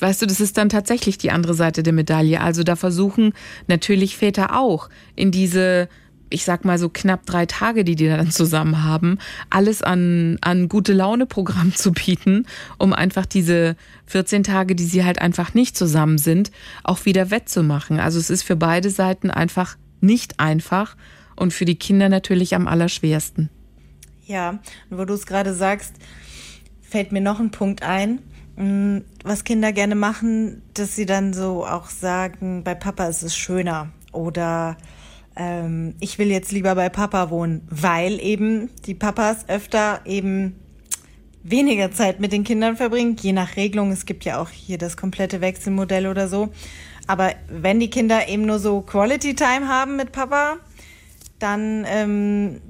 Weißt 0.00 0.22
du, 0.22 0.26
das 0.26 0.40
ist 0.40 0.58
dann 0.58 0.68
tatsächlich 0.68 1.18
die 1.18 1.30
andere 1.30 1.54
Seite 1.54 1.82
der 1.82 1.92
Medaille. 1.92 2.40
Also 2.40 2.64
da 2.64 2.76
versuchen 2.76 3.32
natürlich 3.68 4.16
Väter 4.16 4.58
auch 4.58 4.88
in 5.14 5.30
diese 5.30 5.88
ich 6.30 6.44
sag 6.44 6.64
mal 6.64 6.78
so 6.78 6.88
knapp 6.88 7.26
drei 7.26 7.46
Tage, 7.46 7.84
die 7.84 7.96
die 7.96 8.06
dann 8.08 8.30
zusammen 8.30 8.82
haben, 8.82 9.18
alles 9.50 9.82
an, 9.82 10.38
an 10.40 10.68
gute 10.68 10.92
Laune-Programm 10.92 11.74
zu 11.74 11.92
bieten, 11.92 12.46
um 12.78 12.92
einfach 12.92 13.26
diese 13.26 13.76
14 14.06 14.42
Tage, 14.42 14.74
die 14.74 14.84
sie 14.84 15.04
halt 15.04 15.20
einfach 15.20 15.54
nicht 15.54 15.76
zusammen 15.76 16.18
sind, 16.18 16.50
auch 16.82 17.04
wieder 17.04 17.30
wettzumachen. 17.30 18.00
Also 18.00 18.18
es 18.18 18.30
ist 18.30 18.42
für 18.42 18.56
beide 18.56 18.90
Seiten 18.90 19.30
einfach 19.30 19.76
nicht 20.00 20.40
einfach 20.40 20.96
und 21.36 21.52
für 21.52 21.64
die 21.64 21.76
Kinder 21.76 22.08
natürlich 22.08 22.54
am 22.54 22.68
allerschwersten. 22.68 23.50
Ja, 24.26 24.60
und 24.90 24.98
wo 24.98 25.04
du 25.04 25.14
es 25.14 25.26
gerade 25.26 25.54
sagst, 25.54 25.94
fällt 26.82 27.12
mir 27.12 27.20
noch 27.20 27.40
ein 27.40 27.50
Punkt 27.50 27.82
ein, 27.82 28.20
mm, 28.56 28.98
was 29.22 29.44
Kinder 29.44 29.72
gerne 29.72 29.94
machen, 29.94 30.62
dass 30.74 30.96
sie 30.96 31.06
dann 31.06 31.34
so 31.34 31.66
auch 31.66 31.88
sagen, 31.88 32.64
bei 32.64 32.74
Papa 32.74 33.06
ist 33.06 33.22
es 33.22 33.36
schöner 33.36 33.90
oder 34.12 34.76
ähm, 35.36 35.94
ich 36.00 36.18
will 36.18 36.30
jetzt 36.30 36.52
lieber 36.52 36.74
bei 36.74 36.88
Papa 36.88 37.30
wohnen, 37.30 37.66
weil 37.70 38.20
eben 38.20 38.70
die 38.86 38.94
Papas 38.94 39.48
öfter 39.48 40.00
eben 40.04 40.56
weniger 41.42 41.92
Zeit 41.92 42.20
mit 42.20 42.32
den 42.32 42.44
Kindern 42.44 42.76
verbringen, 42.76 43.16
je 43.20 43.32
nach 43.32 43.56
Regelung. 43.56 43.92
Es 43.92 44.06
gibt 44.06 44.24
ja 44.24 44.40
auch 44.40 44.48
hier 44.50 44.78
das 44.78 44.96
komplette 44.96 45.40
Wechselmodell 45.40 46.06
oder 46.06 46.28
so. 46.28 46.48
Aber 47.06 47.32
wenn 47.48 47.80
die 47.80 47.90
Kinder 47.90 48.28
eben 48.28 48.46
nur 48.46 48.58
so 48.58 48.80
Quality 48.80 49.34
Time 49.34 49.68
haben 49.68 49.96
mit 49.96 50.12
Papa, 50.12 50.56
dann 51.38 51.84
ähm, 51.86 52.60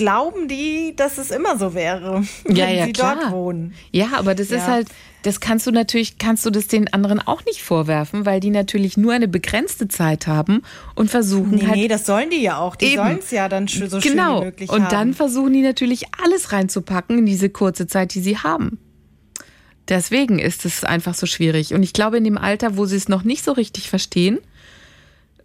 glauben 0.00 0.48
die, 0.48 0.94
dass 0.96 1.18
es 1.18 1.30
immer 1.30 1.58
so 1.58 1.74
wäre, 1.74 2.24
wenn 2.44 2.56
ja, 2.56 2.68
ja, 2.70 2.86
sie 2.86 2.92
klar. 2.92 3.16
dort 3.20 3.32
wohnen. 3.32 3.74
Ja, 3.92 4.12
aber 4.14 4.34
das 4.34 4.48
ja. 4.48 4.56
ist 4.56 4.66
halt, 4.66 4.88
das 5.24 5.40
kannst 5.40 5.66
du 5.66 5.72
natürlich, 5.72 6.16
kannst 6.16 6.46
du 6.46 6.50
das 6.50 6.68
den 6.68 6.90
anderen 6.90 7.20
auch 7.20 7.44
nicht 7.44 7.62
vorwerfen, 7.62 8.24
weil 8.24 8.40
die 8.40 8.48
natürlich 8.48 8.96
nur 8.96 9.12
eine 9.12 9.28
begrenzte 9.28 9.88
Zeit 9.88 10.26
haben 10.26 10.62
und 10.94 11.10
versuchen 11.10 11.56
nee, 11.56 11.66
halt. 11.66 11.76
Nee, 11.76 11.88
das 11.88 12.06
sollen 12.06 12.30
die 12.30 12.40
ja 12.40 12.56
auch. 12.56 12.76
Die 12.76 12.96
sollen 12.96 13.18
es 13.18 13.30
ja 13.30 13.50
dann 13.50 13.68
so 13.68 13.80
genau. 13.80 13.90
schön 13.90 14.02
wie 14.02 14.08
genau. 14.08 14.44
möglich 14.44 14.70
und 14.70 14.76
haben. 14.76 14.84
Und 14.84 14.92
dann 14.92 15.14
versuchen 15.14 15.52
die 15.52 15.62
natürlich 15.62 16.06
alles 16.24 16.52
reinzupacken 16.52 17.18
in 17.18 17.26
diese 17.26 17.50
kurze 17.50 17.86
Zeit, 17.86 18.14
die 18.14 18.20
sie 18.20 18.38
haben. 18.38 18.78
Deswegen 19.90 20.38
ist 20.38 20.64
es 20.64 20.82
einfach 20.82 21.14
so 21.14 21.26
schwierig. 21.26 21.74
Und 21.74 21.82
ich 21.82 21.92
glaube, 21.92 22.16
in 22.16 22.24
dem 22.24 22.38
Alter, 22.38 22.78
wo 22.78 22.86
sie 22.86 22.96
es 22.96 23.08
noch 23.08 23.22
nicht 23.22 23.44
so 23.44 23.52
richtig 23.52 23.90
verstehen, 23.90 24.38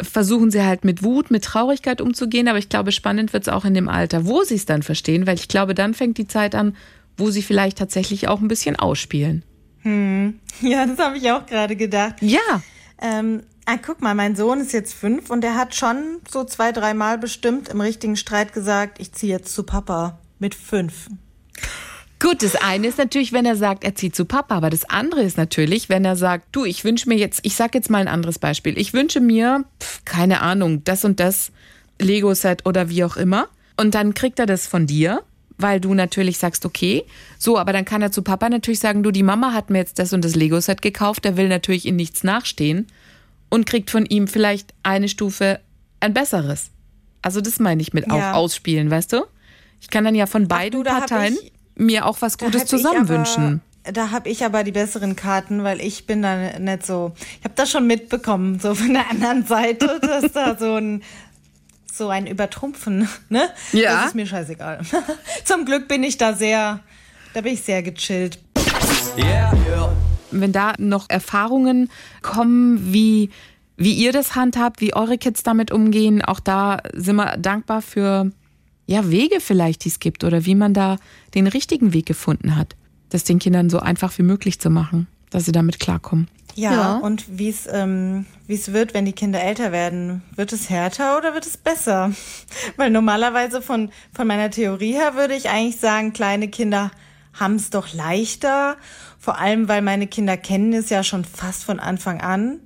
versuchen 0.01 0.51
sie 0.51 0.63
halt 0.63 0.83
mit 0.83 1.03
Wut, 1.03 1.31
mit 1.31 1.43
Traurigkeit 1.43 2.01
umzugehen. 2.01 2.47
Aber 2.47 2.57
ich 2.57 2.69
glaube, 2.69 2.91
spannend 2.91 3.33
wird 3.33 3.43
es 3.43 3.49
auch 3.49 3.65
in 3.65 3.73
dem 3.73 3.89
Alter, 3.89 4.25
wo 4.25 4.43
sie 4.43 4.55
es 4.55 4.65
dann 4.65 4.83
verstehen, 4.83 5.27
weil 5.27 5.35
ich 5.35 5.47
glaube, 5.47 5.73
dann 5.73 5.93
fängt 5.93 6.17
die 6.17 6.27
Zeit 6.27 6.55
an, 6.55 6.75
wo 7.17 7.29
sie 7.29 7.41
vielleicht 7.41 7.77
tatsächlich 7.77 8.27
auch 8.27 8.41
ein 8.41 8.47
bisschen 8.47 8.75
ausspielen. 8.75 9.43
Hm. 9.81 10.39
Ja, 10.61 10.85
das 10.85 10.97
habe 10.99 11.17
ich 11.17 11.29
auch 11.31 11.45
gerade 11.45 11.75
gedacht. 11.75 12.15
Ja. 12.21 12.39
Ähm, 13.01 13.43
ah, 13.65 13.75
guck 13.75 14.01
mal, 14.01 14.15
mein 14.15 14.37
Sohn 14.37 14.61
ist 14.61 14.71
jetzt 14.71 14.93
fünf 14.93 15.29
und 15.29 15.41
der 15.41 15.55
hat 15.55 15.75
schon 15.75 16.21
so 16.29 16.45
zwei, 16.45 16.71
dreimal 16.71 17.17
bestimmt 17.17 17.67
im 17.67 17.81
richtigen 17.81 18.15
Streit 18.15 18.53
gesagt, 18.53 19.01
ich 19.01 19.11
ziehe 19.11 19.33
jetzt 19.33 19.53
zu 19.53 19.63
Papa 19.63 20.19
mit 20.39 20.55
fünf. 20.55 21.09
Gut, 22.19 22.41
das 22.43 22.55
eine 22.55 22.87
ist 22.87 22.97
natürlich, 22.97 23.33
wenn 23.33 23.45
er 23.45 23.55
sagt, 23.55 23.83
er 23.83 23.93
zieht 23.95 24.15
zu 24.15 24.25
Papa, 24.25 24.55
aber 24.55 24.69
das 24.69 24.85
andere 24.89 25.21
ist 25.21 25.37
natürlich, 25.37 25.89
wenn 25.89 26.05
er 26.05 26.15
sagt, 26.15 26.47
du, 26.53 26.63
ich 26.65 26.83
wünsche 26.83 27.09
mir 27.09 27.15
jetzt, 27.17 27.41
ich 27.43 27.55
sag 27.55 27.75
jetzt 27.75 27.89
mal 27.89 27.99
ein 27.99 28.07
anderes 28.07 28.39
Beispiel, 28.39 28.77
ich 28.77 28.93
wünsche 28.93 29.19
mir, 29.19 29.65
pf, 29.81 30.03
keine 30.05 30.41
Ahnung, 30.41 30.83
das 30.85 31.03
und 31.05 31.19
das 31.19 31.51
Lego-Set 31.99 32.65
oder 32.65 32.89
wie 32.89 33.03
auch 33.03 33.17
immer, 33.17 33.47
und 33.77 33.93
dann 33.95 34.13
kriegt 34.13 34.39
er 34.39 34.45
das 34.45 34.65
von 34.65 34.87
dir, 34.87 35.23
weil 35.57 35.79
du 35.81 35.93
natürlich 35.93 36.37
sagst, 36.37 36.65
okay, 36.65 37.03
so, 37.37 37.57
aber 37.57 37.73
dann 37.73 37.85
kann 37.85 38.01
er 38.01 38.11
zu 38.11 38.21
Papa 38.21 38.49
natürlich 38.49 38.79
sagen, 38.79 39.03
du, 39.03 39.11
die 39.11 39.23
Mama 39.23 39.51
hat 39.53 39.69
mir 39.69 39.79
jetzt 39.79 39.99
das 39.99 40.13
und 40.13 40.23
das 40.23 40.35
Lego-Set 40.35 40.81
gekauft, 40.81 41.25
der 41.25 41.35
will 41.37 41.49
natürlich 41.49 41.85
in 41.85 41.97
nichts 41.97 42.23
nachstehen 42.23 42.87
und 43.49 43.65
kriegt 43.65 43.91
von 43.91 44.05
ihm 44.05 44.27
vielleicht 44.27 44.73
eine 44.83 45.09
Stufe 45.09 45.59
ein 45.99 46.13
besseres. 46.13 46.71
Also 47.21 47.41
das 47.41 47.59
meine 47.59 47.81
ich 47.81 47.93
mit 47.93 48.07
Ja. 48.07 48.31
auch 48.31 48.35
ausspielen, 48.37 48.89
weißt 48.89 49.13
du? 49.13 49.23
Ich 49.81 49.89
kann 49.89 50.03
dann 50.05 50.15
ja 50.15 50.25
von 50.25 50.47
beiden 50.47 50.79
du, 50.79 50.83
da 50.83 50.95
hab 50.95 51.07
Parteien 51.07 51.33
ich- 51.41 51.51
mir 51.75 52.05
auch 52.05 52.21
was 52.21 52.37
Gutes 52.37 52.65
zusammen 52.65 53.07
wünschen. 53.07 53.61
Da 53.83 54.09
habe 54.09 54.29
ich 54.29 54.43
aber 54.43 54.63
die 54.63 54.71
besseren 54.71 55.15
Karten, 55.15 55.63
weil 55.63 55.79
ich 55.79 56.07
bin 56.07 56.23
da 56.23 56.57
nicht 56.57 56.85
so. 56.85 57.13
Ich 57.39 57.43
habe 57.43 57.53
das 57.55 57.69
schon 57.69 57.85
mitbekommen, 57.85 58.59
so 58.59 58.73
von 58.73 58.93
der 58.93 59.11
anderen 59.11 59.45
Seite, 59.45 59.99
dass 60.01 60.31
da 60.31 60.57
so 60.57 60.75
ein 60.75 61.03
so 61.93 62.09
ein 62.09 62.27
Übertrumpfen, 62.27 63.07
ne? 63.29 63.49
Ja. 63.71 63.95
Das 63.95 64.07
ist 64.07 64.15
mir 64.15 64.25
scheißegal. 64.25 64.81
Zum 65.45 65.65
Glück 65.65 65.87
bin 65.87 66.03
ich 66.03 66.17
da 66.17 66.33
sehr, 66.33 66.81
da 67.33 67.41
bin 67.41 67.53
ich 67.53 67.61
sehr 67.61 67.83
gechillt. 67.83 68.39
Yeah, 69.17 69.53
yeah. 69.67 69.95
Wenn 70.31 70.51
da 70.51 70.73
noch 70.77 71.09
Erfahrungen 71.09 71.89
kommen, 72.21 72.93
wie, 72.93 73.29
wie 73.77 73.93
ihr 73.93 74.11
das 74.11 74.35
handhabt, 74.35 74.81
wie 74.81 74.93
eure 74.93 75.17
Kids 75.17 75.43
damit 75.43 75.71
umgehen, 75.71 76.21
auch 76.21 76.41
da 76.41 76.81
sind 76.93 77.15
wir 77.15 77.37
dankbar 77.37 77.81
für 77.81 78.29
ja, 78.87 79.09
Wege 79.09 79.39
vielleicht, 79.39 79.83
die 79.85 79.89
es 79.89 79.99
gibt 79.99 80.23
oder 80.23 80.45
wie 80.45 80.55
man 80.55 80.73
da 80.73 80.97
den 81.33 81.47
richtigen 81.47 81.93
Weg 81.93 82.05
gefunden 82.05 82.55
hat, 82.55 82.75
das 83.09 83.23
den 83.23 83.39
Kindern 83.39 83.69
so 83.69 83.79
einfach 83.79 84.17
wie 84.17 84.23
möglich 84.23 84.59
zu 84.59 84.69
machen, 84.69 85.07
dass 85.29 85.45
sie 85.45 85.51
damit 85.51 85.79
klarkommen. 85.79 86.27
Ja, 86.55 86.71
Ja. 86.71 86.97
und 86.97 87.25
wie 87.37 87.49
es 87.49 87.67
ähm, 87.69 88.25
wie 88.47 88.53
es 88.53 88.71
wird, 88.71 88.93
wenn 88.93 89.03
die 89.05 89.11
Kinder 89.11 89.41
älter 89.43 89.71
werden, 89.73 90.21
wird 90.35 90.53
es 90.53 90.69
härter 90.69 91.17
oder 91.17 91.33
wird 91.33 91.45
es 91.45 91.57
besser? 91.57 92.11
Weil 92.77 92.91
normalerweise 92.91 93.61
von 93.61 93.89
von 94.13 94.25
meiner 94.27 94.49
Theorie 94.51 94.93
her 94.93 95.15
würde 95.15 95.35
ich 95.35 95.49
eigentlich 95.49 95.77
sagen, 95.81 96.13
kleine 96.13 96.47
Kinder 96.47 96.91
haben 97.33 97.55
es 97.55 97.69
doch 97.71 97.93
leichter, 97.93 98.77
vor 99.19 99.37
allem 99.37 99.67
weil 99.67 99.81
meine 99.81 100.07
Kinder 100.07 100.37
kennen 100.37 100.71
es 100.71 100.89
ja 100.89 101.03
schon 101.03 101.25
fast 101.25 101.65
von 101.65 101.81
Anfang 101.81 102.21
an. 102.21 102.59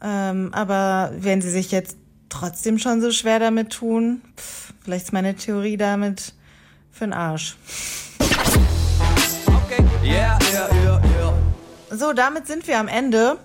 Ähm, 0.00 0.50
aber 0.52 1.12
wenn 1.18 1.40
sie 1.42 1.50
sich 1.50 1.72
jetzt 1.72 1.96
trotzdem 2.28 2.78
schon 2.78 3.00
so 3.00 3.10
schwer 3.10 3.40
damit 3.40 3.70
tun, 3.72 4.20
pff, 4.36 4.72
vielleicht 4.88 5.04
ist 5.04 5.12
meine 5.12 5.34
Theorie 5.34 5.76
damit 5.76 6.32
für 6.90 7.04
den 7.04 7.12
Arsch. 7.12 7.56
Okay, 8.18 9.84
yeah, 10.02 10.38
yeah, 10.50 10.74
yeah, 10.82 11.02
yeah. 11.04 11.34
So, 11.90 12.14
damit 12.14 12.46
sind 12.46 12.66
wir 12.66 12.80
am 12.80 12.88
Ende. 12.88 13.36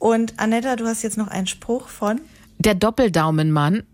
Und 0.00 0.40
Anetta, 0.40 0.74
du 0.74 0.86
hast 0.86 1.02
jetzt 1.04 1.16
noch 1.16 1.28
einen 1.28 1.46
Spruch 1.46 1.86
von. 1.86 2.20
Der 2.58 2.74
Doppeldaumenmann 2.74 3.84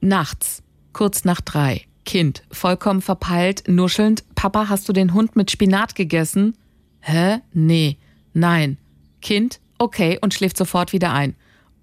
nachts, 0.00 0.62
kurz 0.92 1.24
nach 1.24 1.40
drei. 1.40 1.84
Kind, 2.04 2.44
vollkommen 2.52 3.02
verpeilt, 3.02 3.64
nuschelnd. 3.66 4.22
Papa, 4.36 4.68
hast 4.68 4.88
du 4.88 4.92
den 4.92 5.12
Hund 5.14 5.34
mit 5.34 5.50
Spinat 5.50 5.96
gegessen? 5.96 6.56
Hä? 7.00 7.38
Nee. 7.52 7.98
Nein. 8.34 8.78
Kind, 9.20 9.58
okay, 9.78 10.16
und 10.20 10.32
schläft 10.32 10.56
sofort 10.56 10.92
wieder 10.92 11.12
ein. 11.12 11.34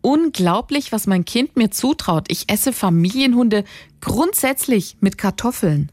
Unglaublich, 0.01 0.91
was 0.91 1.07
mein 1.07 1.25
Kind 1.25 1.55
mir 1.55 1.69
zutraut. 1.69 2.25
Ich 2.29 2.49
esse 2.49 2.73
Familienhunde 2.73 3.63
grundsätzlich 4.01 4.97
mit 4.99 5.17
Kartoffeln. 5.17 5.86